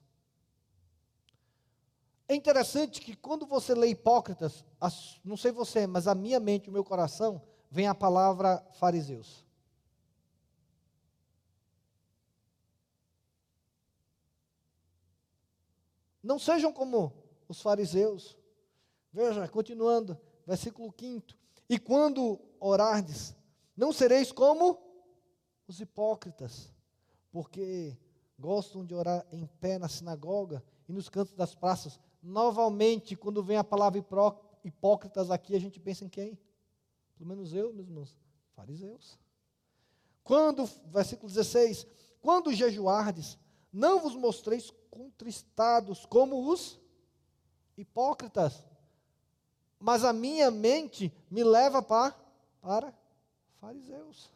É 2.27 2.35
interessante 2.35 3.01
que 3.01 3.15
quando 3.15 3.47
você 3.47 3.75
lê 3.75 3.89
Hipócritas, 3.89 4.65
não 5.23 5.37
sei 5.37 5.53
você, 5.53 5.87
mas 5.87 6.09
a 6.09 6.15
minha 6.15 6.41
mente, 6.41 6.71
o 6.71 6.73
meu 6.73 6.83
coração, 6.83 7.43
vem 7.71 7.87
a 7.87 7.95
palavra 7.95 8.65
fariseus. 8.75 9.45
Não 16.23 16.39
sejam 16.39 16.73
como 16.73 17.13
os 17.47 17.61
fariseus. 17.61 18.39
Veja, 19.13 19.47
continuando, 19.47 20.19
versículo 20.47 20.93
5. 20.99 21.27
E 21.69 21.79
quando 21.79 22.41
orardes, 22.59 23.35
não 23.77 23.93
sereis 23.93 24.33
como 24.33 24.79
os 25.69 25.81
hipócritas, 25.81 26.73
porque 27.31 27.97
gostam 28.39 28.85
de 28.85 28.95
orar 28.95 29.27
em 29.31 29.47
pé 29.47 29.79
na 29.79 29.89
sinagoga 29.89 30.65
e 30.89 30.93
nos 30.93 31.11
cantos 31.11 31.35
das 31.35 31.55
praças, 31.55 32.01
novamente, 32.25 33.15
quando 33.15 33.43
vem 33.43 33.59
a 33.59 33.65
palavra 33.65 34.03
hipócritas 34.65 35.31
aqui, 35.31 35.55
a 35.55 35.61
gente 35.61 35.79
pensa 35.79 36.05
em 36.05 36.09
quem? 36.09 36.39
Pelo 37.17 37.29
menos 37.29 37.53
eu, 37.53 37.73
meus 37.73 37.87
irmãos, 37.87 38.17
fariseus. 38.57 39.19
Quando, 40.23 40.65
versículo 40.87 41.29
16, 41.29 41.87
quando 42.23 42.53
jejuardes, 42.53 43.39
não 43.71 44.01
vos 44.01 44.17
mostreis 44.17 44.73
contristados 44.91 46.07
como 46.07 46.51
os 46.51 46.81
hipócritas, 47.77 48.65
mas 49.79 50.03
a 50.03 50.13
minha 50.13 50.51
mente 50.51 51.13
me 51.31 51.45
leva 51.45 51.83
para, 51.83 52.17
para 52.63 52.95
fariseus. 53.61 54.31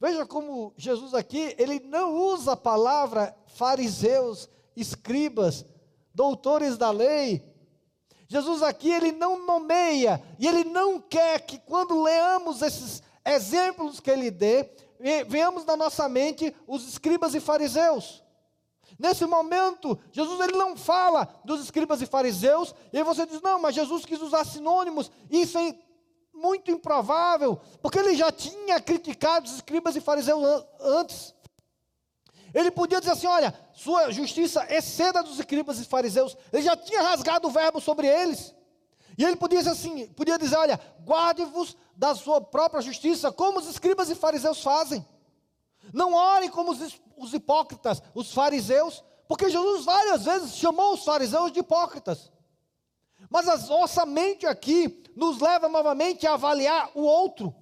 Veja 0.00 0.24
como 0.24 0.72
Jesus 0.76 1.12
aqui, 1.12 1.56
ele 1.58 1.80
não 1.80 2.14
usa 2.14 2.52
a 2.52 2.56
palavra 2.56 3.36
fariseus, 3.46 4.48
escribas, 4.76 5.64
doutores 6.14 6.76
da 6.76 6.90
lei. 6.90 7.44
Jesus 8.28 8.62
aqui, 8.62 8.90
ele 8.90 9.12
não 9.12 9.46
nomeia, 9.46 10.22
e 10.38 10.46
ele 10.46 10.64
não 10.64 11.00
quer 11.00 11.40
que 11.40 11.58
quando 11.58 12.02
leamos 12.02 12.60
esses 12.60 13.02
exemplos 13.24 14.00
que 14.00 14.10
ele 14.10 14.30
dê, 14.30 14.68
venhamos 15.26 15.64
na 15.64 15.76
nossa 15.76 16.08
mente 16.08 16.54
os 16.66 16.86
escribas 16.86 17.34
e 17.34 17.40
fariseus. 17.40 18.22
Nesse 18.98 19.24
momento, 19.24 19.98
Jesus 20.12 20.40
ele 20.40 20.58
não 20.58 20.76
fala 20.76 21.28
dos 21.44 21.62
escribas 21.62 22.02
e 22.02 22.06
fariseus, 22.06 22.74
e 22.92 23.02
você 23.02 23.24
diz, 23.24 23.40
não, 23.40 23.60
mas 23.60 23.74
Jesus 23.74 24.04
quis 24.04 24.20
usar 24.20 24.44
sinônimos, 24.44 25.10
isso 25.30 25.56
é 25.56 25.74
muito 26.34 26.70
improvável, 26.70 27.60
porque 27.82 27.98
ele 27.98 28.14
já 28.14 28.30
tinha 28.30 28.80
criticado 28.80 29.46
os 29.46 29.54
escribas 29.54 29.96
e 29.96 30.00
fariseus 30.00 30.64
antes. 30.80 31.34
Ele 32.58 32.72
podia 32.72 32.98
dizer 32.98 33.12
assim: 33.12 33.28
olha, 33.28 33.54
sua 33.72 34.10
justiça 34.10 34.66
exceda 34.68 35.22
dos 35.22 35.38
escribas 35.38 35.78
e 35.78 35.84
fariseus. 35.84 36.36
Ele 36.52 36.62
já 36.62 36.76
tinha 36.76 37.02
rasgado 37.02 37.46
o 37.46 37.52
verbo 37.52 37.80
sobre 37.80 38.08
eles. 38.08 38.52
E 39.16 39.24
ele 39.24 39.36
podia 39.36 39.60
dizer 39.60 39.70
assim: 39.70 40.08
podia 40.08 40.36
dizer, 40.36 40.56
olha, 40.56 40.80
guarde-vos 41.04 41.76
da 41.94 42.16
sua 42.16 42.40
própria 42.40 42.82
justiça, 42.82 43.30
como 43.30 43.60
os 43.60 43.68
escribas 43.68 44.10
e 44.10 44.16
fariseus 44.16 44.60
fazem. 44.60 45.06
Não 45.92 46.14
orem 46.14 46.50
como 46.50 46.72
os, 46.72 47.00
os 47.16 47.32
hipócritas, 47.32 48.02
os 48.12 48.32
fariseus, 48.32 49.04
porque 49.28 49.48
Jesus 49.48 49.84
várias 49.84 50.24
vezes 50.24 50.56
chamou 50.56 50.94
os 50.94 51.04
fariseus 51.04 51.52
de 51.52 51.60
hipócritas. 51.60 52.32
Mas 53.30 53.46
a 53.46 53.56
nossa 53.68 54.04
mente 54.04 54.46
aqui 54.46 55.00
nos 55.14 55.38
leva 55.38 55.68
novamente 55.68 56.26
a 56.26 56.34
avaliar 56.34 56.90
o 56.96 57.02
outro. 57.02 57.54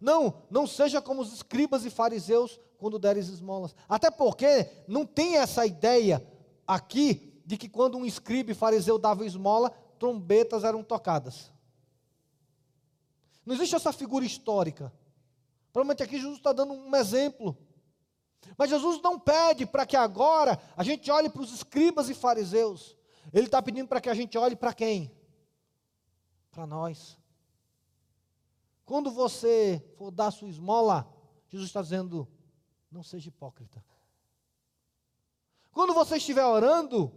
Não, 0.00 0.42
não 0.50 0.66
seja 0.66 1.00
como 1.00 1.22
os 1.22 1.32
escribas 1.32 1.84
e 1.84 1.90
fariseus 1.90 2.58
quando 2.78 2.98
deres 2.98 3.28
esmolas. 3.28 3.74
Até 3.88 4.10
porque 4.10 4.68
não 4.86 5.06
tem 5.06 5.36
essa 5.36 5.66
ideia 5.66 6.26
aqui 6.66 7.40
de 7.44 7.56
que 7.56 7.68
quando 7.68 7.96
um 7.96 8.04
escriba 8.04 8.50
e 8.50 8.54
fariseu 8.54 8.98
dava 8.98 9.24
esmola, 9.24 9.70
trombetas 9.98 10.64
eram 10.64 10.82
tocadas. 10.82 11.52
Não 13.44 13.54
existe 13.54 13.76
essa 13.76 13.92
figura 13.92 14.24
histórica. 14.24 14.92
Provavelmente 15.72 16.02
aqui 16.02 16.16
Jesus 16.16 16.38
está 16.38 16.52
dando 16.52 16.72
um 16.72 16.96
exemplo. 16.96 17.56
Mas 18.58 18.70
Jesus 18.70 19.00
não 19.00 19.18
pede 19.18 19.64
para 19.66 19.86
que 19.86 19.96
agora 19.96 20.60
a 20.76 20.82
gente 20.82 21.10
olhe 21.10 21.28
para 21.28 21.42
os 21.42 21.52
escribas 21.52 22.08
e 22.08 22.14
fariseus. 22.14 22.96
Ele 23.32 23.46
está 23.46 23.60
pedindo 23.62 23.88
para 23.88 24.00
que 24.00 24.08
a 24.08 24.14
gente 24.14 24.36
olhe 24.36 24.56
para 24.56 24.72
quem? 24.72 25.12
Para 26.50 26.66
nós. 26.66 27.18
Quando 28.84 29.10
você 29.10 29.84
for 29.96 30.10
dar 30.10 30.30
sua 30.30 30.48
esmola, 30.48 31.12
Jesus 31.48 31.68
está 31.68 31.82
dizendo: 31.82 32.28
não 32.96 33.02
seja 33.02 33.28
hipócrita. 33.28 33.84
Quando 35.70 35.92
você 35.92 36.16
estiver 36.16 36.44
orando, 36.44 37.12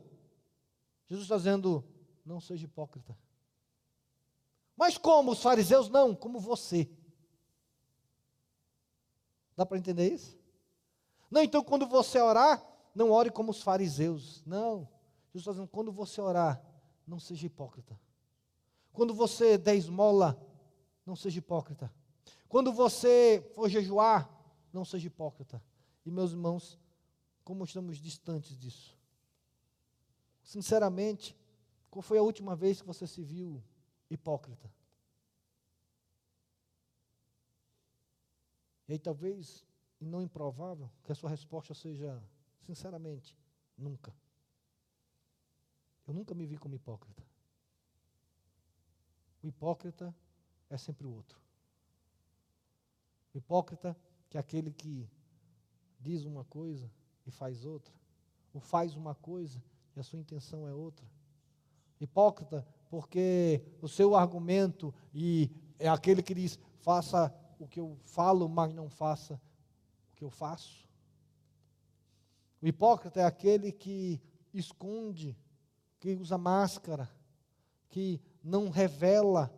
Jesus 1.07 1.23
está 1.23 1.37
dizendo: 1.37 1.83
não 2.25 2.41
seja 2.41 2.65
hipócrita. 2.65 3.17
Mas 4.75 4.97
como 4.97 5.31
os 5.31 5.41
fariseus? 5.41 5.89
Não, 5.89 6.13
como 6.13 6.37
você. 6.37 6.89
Dá 9.55 9.65
para 9.65 9.77
entender 9.77 10.11
isso? 10.11 10.37
Não, 11.31 11.41
então 11.41 11.63
quando 11.63 11.87
você 11.87 12.19
orar, 12.19 12.61
não 12.93 13.11
ore 13.11 13.31
como 13.31 13.51
os 13.51 13.61
fariseus. 13.61 14.43
Não. 14.45 14.87
Jesus 15.27 15.43
está 15.43 15.51
dizendo: 15.51 15.69
quando 15.69 15.93
você 15.93 16.19
orar, 16.19 16.61
não 17.07 17.19
seja 17.19 17.47
hipócrita. 17.47 17.97
Quando 18.91 19.13
você 19.13 19.57
der 19.57 19.75
esmola, 19.75 20.37
não 21.05 21.15
seja 21.15 21.39
hipócrita. 21.39 21.89
Quando 22.49 22.73
você 22.73 23.49
for 23.55 23.69
jejuar, 23.69 24.29
não 24.73 24.83
seja 24.83 25.07
hipócrita. 25.07 25.63
E 26.09 26.11
meus 26.11 26.31
irmãos, 26.31 26.75
como 27.43 27.63
estamos 27.63 27.99
distantes 27.99 28.57
disso? 28.57 28.97
Sinceramente, 30.41 31.37
qual 31.87 32.01
foi 32.01 32.17
a 32.17 32.23
última 32.23 32.55
vez 32.55 32.81
que 32.81 32.87
você 32.87 33.05
se 33.05 33.21
viu 33.23 33.63
hipócrita? 34.09 34.73
E 38.87 38.93
aí 38.93 38.97
talvez, 38.97 39.63
e 40.01 40.05
não 40.07 40.19
improvável, 40.19 40.89
que 41.03 41.11
a 41.11 41.15
sua 41.15 41.29
resposta 41.29 41.75
seja, 41.75 42.19
sinceramente, 42.65 43.37
nunca. 43.77 44.11
Eu 46.07 46.13
nunca 46.15 46.33
me 46.33 46.47
vi 46.47 46.57
como 46.57 46.73
hipócrita. 46.73 47.23
O 49.43 49.47
hipócrita 49.47 50.11
é 50.71 50.75
sempre 50.75 51.05
o 51.05 51.13
outro. 51.13 51.39
O 53.31 53.37
hipócrita 53.37 53.95
que 54.27 54.37
é 54.37 54.39
aquele 54.39 54.71
que 54.71 55.07
diz 55.99 56.25
uma 56.25 56.43
coisa 56.45 56.91
e 57.25 57.31
faz 57.31 57.65
outra, 57.65 57.93
ou 58.53 58.61
faz 58.61 58.95
uma 58.95 59.15
coisa 59.15 59.61
e 59.95 59.99
a 59.99 60.03
sua 60.03 60.19
intenção 60.19 60.67
é 60.67 60.73
outra. 60.73 61.05
Hipócrita 61.99 62.65
porque 62.89 63.61
o 63.81 63.87
seu 63.87 64.15
argumento 64.15 64.93
e 65.13 65.51
é 65.77 65.87
aquele 65.87 66.23
que 66.23 66.33
diz: 66.33 66.59
faça 66.79 67.33
o 67.59 67.67
que 67.67 67.79
eu 67.79 67.97
falo, 68.03 68.49
mas 68.49 68.73
não 68.73 68.89
faça 68.89 69.39
o 70.11 70.15
que 70.15 70.23
eu 70.23 70.29
faço. 70.29 70.87
O 72.61 72.67
hipócrita 72.67 73.21
é 73.21 73.25
aquele 73.25 73.71
que 73.71 74.21
esconde, 74.53 75.37
que 75.99 76.15
usa 76.15 76.37
máscara, 76.37 77.09
que 77.89 78.19
não 78.43 78.69
revela 78.69 79.53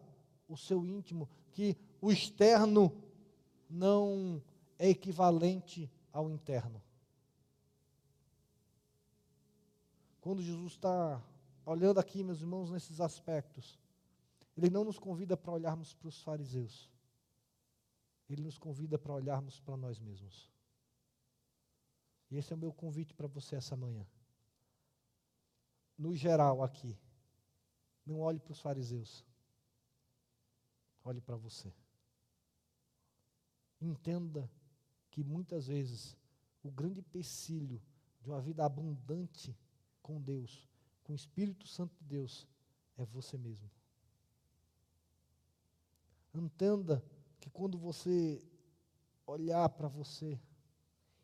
o 0.47 0.55
seu 0.57 0.85
íntimo, 0.85 1.27
que 1.53 1.77
o 1.99 2.11
externo 2.11 2.95
não 3.69 4.41
é 4.77 4.89
equivalente 4.89 5.89
ao 6.11 6.29
interno. 6.29 6.81
Quando 10.19 10.41
Jesus 10.41 10.73
está 10.73 11.21
olhando 11.65 11.99
aqui, 11.99 12.23
meus 12.23 12.41
irmãos, 12.41 12.69
nesses 12.69 13.01
aspectos, 13.01 13.79
Ele 14.55 14.69
não 14.69 14.83
nos 14.83 14.99
convida 14.99 15.35
para 15.35 15.51
olharmos 15.51 15.93
para 15.93 16.07
os 16.07 16.21
fariseus, 16.21 16.89
Ele 18.29 18.43
nos 18.43 18.57
convida 18.57 18.99
para 18.99 19.13
olharmos 19.13 19.59
para 19.59 19.75
nós 19.75 19.99
mesmos. 19.99 20.51
E 22.29 22.37
esse 22.37 22.53
é 22.53 22.55
o 22.55 22.59
meu 22.59 22.71
convite 22.71 23.13
para 23.13 23.27
você 23.27 23.55
essa 23.55 23.75
manhã. 23.75 24.05
No 25.97 26.15
geral, 26.15 26.63
aqui, 26.63 26.97
não 28.05 28.19
olhe 28.19 28.39
para 28.39 28.53
os 28.53 28.59
fariseus, 28.59 29.25
olhe 31.03 31.19
para 31.19 31.35
você. 31.35 31.73
Entenda 33.81 34.49
que 35.11 35.23
muitas 35.23 35.67
vezes 35.67 36.17
o 36.63 36.71
grande 36.71 36.99
empecilho 36.99 37.81
de 38.21 38.29
uma 38.29 38.41
vida 38.41 38.65
abundante 38.65 39.55
com 40.01 40.19
Deus, 40.21 40.67
com 41.03 41.13
o 41.13 41.15
Espírito 41.15 41.67
Santo 41.67 41.95
de 41.97 42.05
Deus, 42.05 42.47
é 42.97 43.05
você 43.05 43.37
mesmo. 43.37 43.69
Entenda 46.33 47.03
que 47.39 47.49
quando 47.49 47.77
você 47.77 48.41
olhar 49.27 49.67
para 49.69 49.87
você 49.87 50.39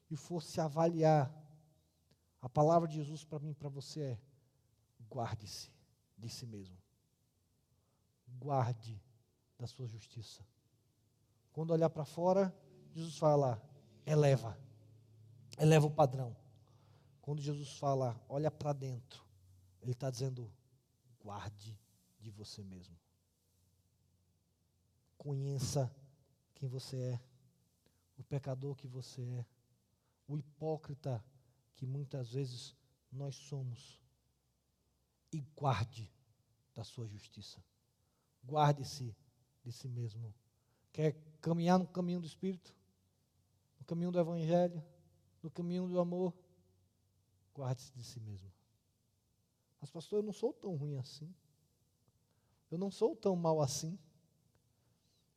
e 0.10 0.16
for 0.16 0.42
se 0.42 0.60
avaliar, 0.60 1.34
a 2.42 2.50
palavra 2.50 2.88
de 2.88 2.96
Jesus 2.96 3.24
para 3.24 3.40
mim 3.40 3.52
e 3.52 3.56
para 3.56 3.70
você 3.70 4.02
é: 4.02 4.20
guarde-se 5.10 5.72
de 6.18 6.30
si 6.30 6.46
mesmo. 6.46 6.78
Guarde 8.40 9.02
da 9.58 9.66
sua 9.66 9.88
justiça. 9.88 10.46
Quando 11.52 11.72
olhar 11.72 11.90
para 11.90 12.06
fora, 12.06 12.56
Jesus 12.94 13.18
fala: 13.18 13.62
eleva, 14.08 14.58
eleva 15.60 15.86
o 15.86 15.92
padrão. 15.92 16.36
Quando 17.22 17.42
Jesus 17.42 17.78
fala, 17.78 18.20
olha 18.30 18.50
para 18.50 18.72
dentro, 18.72 19.22
Ele 19.82 19.92
está 19.92 20.10
dizendo, 20.10 20.52
guarde 21.20 21.78
de 22.20 22.32
você 22.32 22.64
mesmo. 22.64 22.98
Conheça 25.18 25.94
quem 26.56 26.70
você 26.70 26.98
é, 26.98 27.22
o 28.18 28.24
pecador 28.24 28.76
que 28.76 28.88
você 28.88 29.22
é, 29.22 29.46
o 30.26 30.38
hipócrita 30.38 31.24
que 31.76 31.86
muitas 31.86 32.32
vezes 32.32 32.76
nós 33.12 33.36
somos. 33.36 34.02
E 35.32 35.42
guarde 35.56 36.10
da 36.74 36.86
sua 36.86 37.06
justiça. 37.06 37.62
Guarde-se 38.46 39.14
de 39.62 39.72
si 39.74 39.90
mesmo. 39.90 40.34
Quer 40.94 41.14
caminhar 41.42 41.78
no 41.78 41.86
caminho 41.88 42.22
do 42.22 42.26
Espírito? 42.26 42.77
Caminho 43.88 44.12
do 44.12 44.20
Evangelho? 44.20 44.84
No 45.42 45.50
caminho 45.50 45.88
do 45.88 45.98
amor? 45.98 46.34
Guarde-se 47.56 47.94
de 47.94 48.04
si 48.04 48.20
mesmo. 48.20 48.52
Mas, 49.80 49.90
pastor, 49.90 50.20
eu 50.20 50.24
não 50.24 50.34
sou 50.34 50.52
tão 50.52 50.76
ruim 50.76 50.98
assim. 50.98 51.34
Eu 52.70 52.78
não 52.78 52.92
sou 52.92 53.16
tão 53.16 53.34
mal 53.36 53.62
assim. 53.62 53.98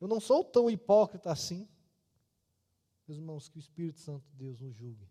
Eu 0.01 0.07
não 0.07 0.19
sou 0.19 0.43
tão 0.43 0.69
hipócrita 0.69 1.31
assim. 1.31 1.65
Meus 3.07 3.17
irmãos, 3.17 3.47
que 3.47 3.57
o 3.57 3.59
Espírito 3.59 3.99
Santo 3.99 4.27
de 4.27 4.35
Deus 4.35 4.59
nos 4.59 4.75
julgue 4.75 5.09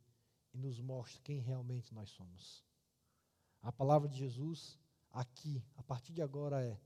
e 0.53 0.59
nos 0.59 0.79
mostre 0.79 1.21
quem 1.23 1.39
realmente 1.39 1.95
nós 1.95 2.11
somos. 2.11 2.63
A 3.63 3.73
palavra 3.73 4.09
de 4.09 4.19
Jesus 4.19 4.79
aqui, 5.13 5.65
a 5.77 5.83
partir 5.83 6.13
de 6.13 6.21
agora, 6.21 6.63
é: 6.63 6.79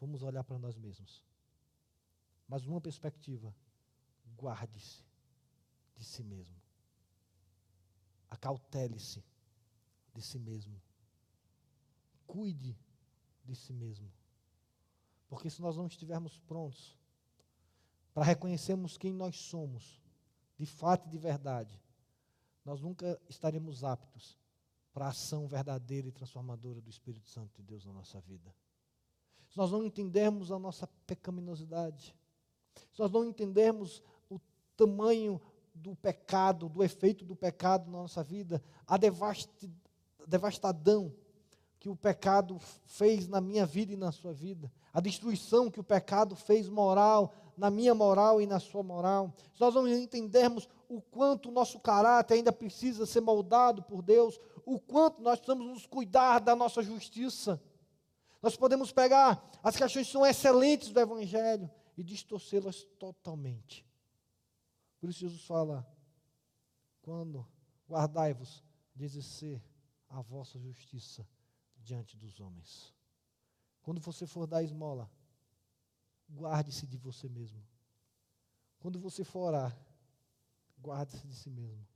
vamos 0.00 0.22
olhar 0.22 0.42
para 0.42 0.58
nós 0.58 0.76
mesmos. 0.76 1.24
Mas 2.48 2.66
uma 2.66 2.80
perspectiva: 2.80 3.54
guarde-se 4.36 5.04
de 5.96 6.04
si 6.04 6.22
mesmo. 6.22 6.56
Acautele-se 8.28 9.24
de 10.14 10.22
si 10.22 10.38
mesmo. 10.38 10.80
Cuide 12.26 12.76
de 13.44 13.54
si 13.54 13.72
mesmo. 13.72 14.10
Porque 15.28 15.50
se 15.50 15.60
nós 15.60 15.76
não 15.76 15.86
estivermos 15.86 16.38
prontos 16.38 16.96
para 18.12 18.24
reconhecermos 18.24 18.96
quem 18.96 19.12
nós 19.12 19.36
somos, 19.36 20.00
de 20.56 20.66
fato 20.66 21.06
e 21.06 21.10
de 21.10 21.18
verdade, 21.18 21.80
nós 22.64 22.80
nunca 22.80 23.20
estaremos 23.28 23.84
aptos 23.84 24.38
para 24.92 25.06
a 25.06 25.08
ação 25.08 25.46
verdadeira 25.46 26.06
e 26.06 26.12
transformadora 26.12 26.80
do 26.80 26.88
Espírito 26.88 27.28
Santo 27.28 27.56
de 27.56 27.62
Deus 27.62 27.84
na 27.84 27.92
nossa 27.92 28.20
vida. 28.20 28.54
Se 29.50 29.58
nós 29.58 29.70
não 29.70 29.84
entendermos 29.84 30.50
a 30.50 30.58
nossa 30.58 30.86
pecaminosidade, 31.06 32.16
se 32.92 33.00
nós 33.00 33.10
não 33.10 33.24
entendermos 33.24 34.02
o 34.30 34.40
tamanho 34.76 35.40
do 35.74 35.94
pecado, 35.96 36.68
do 36.68 36.82
efeito 36.82 37.24
do 37.24 37.34
pecado 37.34 37.90
na 37.90 37.98
nossa 37.98 38.22
vida, 38.22 38.62
a 38.86 38.96
devastadão 40.26 41.12
que 41.80 41.88
o 41.88 41.96
pecado 41.96 42.58
fez 42.86 43.28
na 43.28 43.40
minha 43.40 43.66
vida 43.66 43.92
e 43.92 43.96
na 43.96 44.10
sua 44.10 44.32
vida, 44.32 44.72
a 44.92 45.00
destruição 45.00 45.70
que 45.70 45.80
o 45.80 45.84
pecado 45.84 46.34
fez 46.34 46.68
moral, 46.68 47.34
na 47.56 47.70
minha 47.70 47.94
moral 47.94 48.40
e 48.40 48.46
na 48.46 48.58
sua 48.58 48.82
moral, 48.82 49.34
se 49.52 49.60
nós 49.60 49.74
não 49.74 49.86
entendermos 49.86 50.68
o 50.88 51.00
quanto 51.00 51.48
o 51.48 51.52
nosso 51.52 51.78
caráter 51.78 52.34
ainda 52.34 52.52
precisa 52.52 53.04
ser 53.04 53.20
moldado 53.20 53.82
por 53.82 54.00
Deus, 54.00 54.40
o 54.64 54.78
quanto 54.78 55.20
nós 55.20 55.38
precisamos 55.38 55.66
nos 55.66 55.86
cuidar 55.86 56.38
da 56.38 56.56
nossa 56.56 56.82
justiça, 56.82 57.60
nós 58.40 58.56
podemos 58.56 58.92
pegar 58.92 59.50
as 59.62 59.76
questões 59.76 60.06
que 60.06 60.12
são 60.12 60.24
excelentes 60.24 60.90
do 60.90 61.00
Evangelho 61.00 61.70
e 61.96 62.02
distorcê-las 62.02 62.84
totalmente. 62.98 63.84
Por 65.04 65.10
isso 65.10 65.20
Jesus 65.20 65.44
fala: 65.44 65.86
quando 67.02 67.46
guardai-vos 67.86 68.64
de 68.96 69.04
exercer 69.04 69.62
a 70.08 70.22
vossa 70.22 70.58
justiça 70.58 71.28
diante 71.76 72.16
dos 72.16 72.40
homens. 72.40 72.90
Quando 73.82 74.00
você 74.00 74.26
for 74.26 74.46
dar 74.46 74.62
esmola, 74.62 75.10
guarde-se 76.32 76.86
de 76.86 76.96
você 76.96 77.28
mesmo. 77.28 77.62
Quando 78.78 78.98
você 78.98 79.24
for 79.24 79.40
orar, 79.40 79.78
guarde-se 80.80 81.26
de 81.26 81.36
si 81.36 81.50
mesmo. 81.50 81.86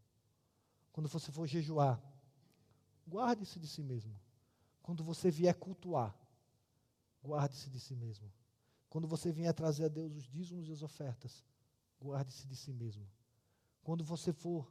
Quando 0.92 1.08
você 1.08 1.32
for 1.32 1.46
jejuar, 1.46 1.98
guarde-se 3.08 3.58
de 3.58 3.68
si 3.68 3.82
mesmo. 3.82 4.14
Quando 4.82 5.02
você 5.02 5.30
vier 5.30 5.54
cultuar, 5.54 6.14
guarde-se 7.24 7.70
de 7.70 7.80
si 7.80 7.96
mesmo. 7.96 8.30
Quando 8.90 9.08
você 9.08 9.32
vier 9.32 9.54
trazer 9.54 9.86
a 9.86 9.88
Deus 9.88 10.14
os 10.14 10.28
dízimos 10.28 10.68
e 10.68 10.72
as 10.72 10.82
ofertas, 10.82 11.42
guarde-se 12.00 12.46
de 12.46 12.56
si 12.56 12.72
mesmo. 12.72 13.06
quando 13.82 14.04
você 14.04 14.32
for 14.32 14.70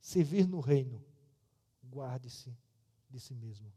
servir 0.00 0.46
no 0.48 0.60
reino, 0.60 1.04
guarde-se 1.84 2.56
de 3.10 3.20
si 3.20 3.34
mesmo. 3.34 3.70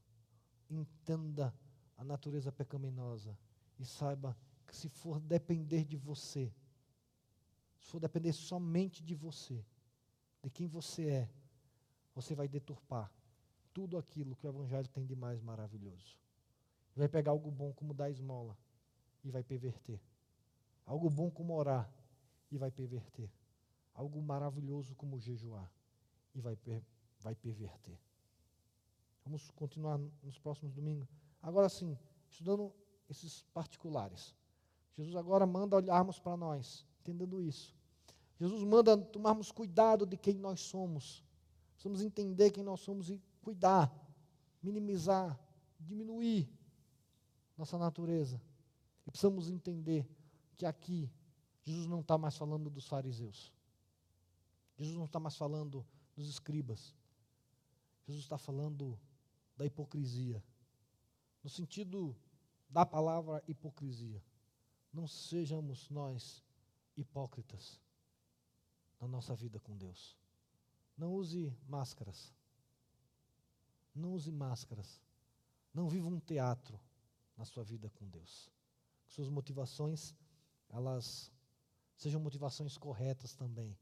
Entenda 0.70 1.54
a 1.98 2.04
natureza 2.04 2.52
pecaminosa 2.52 3.38
e 3.78 3.86
saiba 3.86 4.38
que 4.66 4.76
se 4.76 4.88
for 4.88 5.20
depender 5.20 5.84
de 5.84 5.98
você, 5.98 6.54
se 7.80 7.90
for 7.90 8.00
depender 8.00 8.34
somente 8.34 9.04
de 9.04 9.14
você, 9.14 9.66
de 10.42 10.50
quem 10.50 10.68
você 10.68 11.10
é, 11.10 11.30
você 12.16 12.34
vai 12.34 12.48
deturpar 12.48 13.12
tudo 13.74 13.98
aquilo 13.98 14.36
que 14.36 14.48
o 14.48 14.50
Evangelho 14.50 14.88
tem 14.88 15.06
de 15.06 15.16
mais 15.16 15.42
maravilhoso. 15.42 16.18
Vai 16.96 17.08
pegar 17.08 17.32
algo 17.32 17.52
bom 17.52 17.72
como 17.74 17.94
dar 17.94 18.10
esmola 18.10 18.58
e 19.24 19.30
vai 19.30 19.44
perverter. 19.44 20.02
Algo 20.86 21.10
bom 21.10 21.30
como 21.30 21.54
orar 21.54 21.92
e 22.52 22.58
vai 22.58 22.72
perverter. 22.72 23.32
Algo 23.94 24.22
maravilhoso 24.22 24.96
como 24.96 25.20
jejuar 25.20 25.72
e 26.34 26.42
vai, 26.42 26.56
per 26.56 26.84
vai 27.20 27.36
perverter. 27.36 28.00
Vamos 29.26 29.50
continuar 29.52 30.00
nos 30.24 30.40
próximos 30.40 30.74
domingos. 30.74 31.10
Agora 31.42 31.68
sim, 31.68 31.98
estudando 32.30 32.72
esses 33.10 33.44
particulares. 33.54 34.36
Jesus 34.96 35.16
agora 35.16 35.46
manda 35.46 35.76
olharmos 35.76 36.20
para 36.20 36.38
nós, 36.38 36.86
entendendo 37.02 37.42
isso. 37.42 37.76
Jesus 38.40 38.64
manda 38.64 38.98
tomarmos 38.98 39.52
cuidado 39.52 40.06
de 40.06 40.16
quem 40.16 40.36
nós 40.36 40.62
somos. 40.62 41.24
Precisamos 41.74 42.02
entender 42.02 42.52
quem 42.52 42.64
nós 42.64 42.80
somos 42.82 43.10
e 43.10 43.22
cuidar, 43.42 43.94
minimizar, 44.62 45.40
diminuir 45.80 46.50
nossa 47.58 47.78
natureza. 47.78 48.42
E 49.06 49.12
precisamos 49.12 49.50
entender 49.50 50.08
que 50.56 50.66
aqui 50.66 51.12
Jesus 51.68 51.86
não 51.86 52.00
está 52.00 52.18
mais 52.18 52.38
falando 52.38 52.70
dos 52.70 52.88
fariseus. 52.88 53.52
Jesus 54.78 54.96
não 54.96 55.04
está 55.04 55.20
mais 55.20 55.36
falando 55.36 55.86
dos 56.16 56.30
escribas. 56.30 56.96
Jesus 58.06 58.24
está 58.24 58.38
falando 58.38 58.98
da 59.58 59.66
hipocrisia. 59.66 60.42
No 61.44 61.50
sentido 61.50 62.16
da 62.70 62.86
palavra 62.86 63.44
hipocrisia. 63.50 64.24
Não 64.94 65.10
sejamos 65.10 65.90
nós 65.90 66.42
hipócritas 66.96 67.82
na 69.02 69.06
nossa 69.10 69.36
vida 69.36 69.60
com 69.60 69.76
Deus. 69.76 70.16
Não 70.98 71.14
use 71.14 71.54
máscaras. 71.68 72.34
Não 73.94 74.14
use 74.14 74.32
máscaras. 74.32 75.02
Não 75.74 75.90
viva 75.90 76.08
um 76.08 76.20
teatro 76.22 76.80
na 77.36 77.44
sua 77.44 77.66
vida 77.66 77.90
com 77.90 78.08
Deus. 78.08 78.50
Suas 79.06 79.28
motivações, 79.28 80.16
elas 80.70 81.30
sejam 81.98 82.22
motivações 82.22 82.78
corretas 82.78 83.36
também. 83.36 83.78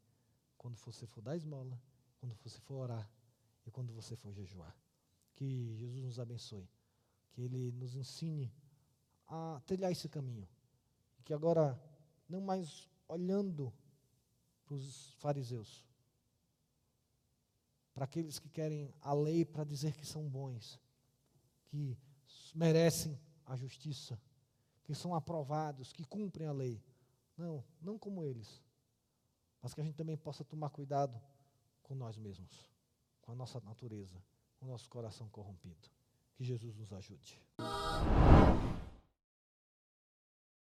Quando 0.58 0.76
você 0.78 1.06
for 1.06 1.22
dar 1.22 1.36
esmola, 1.36 1.80
quando 2.20 2.34
você 2.42 2.60
for 2.62 2.76
orar 2.76 3.12
e 3.66 3.70
quando 3.70 3.94
você 3.94 4.16
for 4.16 4.34
jejuar. 4.34 4.76
Que 5.36 5.76
Jesus 5.76 6.02
nos 6.02 6.20
abençoe. 6.20 6.68
Que 7.34 7.42
Ele 7.42 7.72
nos 7.74 7.94
ensine 7.96 8.52
a 9.28 9.62
trilhar 9.66 9.92
esse 9.92 10.08
caminho. 10.10 10.48
Que 11.24 11.34
agora, 11.34 11.80
não 12.28 12.42
mais 12.42 12.90
olhando 13.08 13.72
para 14.66 14.76
os 14.76 15.14
fariseus, 15.16 15.84
para 17.94 18.06
aqueles 18.06 18.40
que 18.40 18.50
querem 18.50 18.94
a 19.02 19.14
lei 19.14 19.46
para 19.46 19.64
dizer 19.64 19.96
que 19.96 20.06
são 20.06 20.28
bons, 20.28 20.80
que 21.68 21.98
merecem 22.54 23.20
a 23.46 23.56
justiça, 23.56 24.20
que 24.84 24.94
são 24.94 25.14
aprovados, 25.14 25.94
que 25.94 26.04
cumprem 26.04 26.48
a 26.48 26.52
lei. 26.52 26.82
Não, 27.38 27.64
não 27.82 27.98
como 27.98 28.24
eles. 28.24 28.62
Mas 29.62 29.74
que 29.74 29.82
a 29.82 29.84
gente 29.84 29.96
também 29.96 30.18
possa 30.18 30.44
tomar 30.44 30.70
cuidado 30.70 31.20
com 31.84 31.96
nós 31.96 32.18
mesmos, 32.18 32.70
com 33.22 33.32
a 33.32 33.36
nossa 33.36 33.60
natureza, 33.62 34.22
com 34.58 34.66
o 34.66 34.70
nosso 34.70 34.90
coração 34.90 35.28
corrompido. 35.30 35.90
Que 36.36 36.44
Jesus 36.44 36.76
nos 36.76 36.92
ajude. 36.94 37.42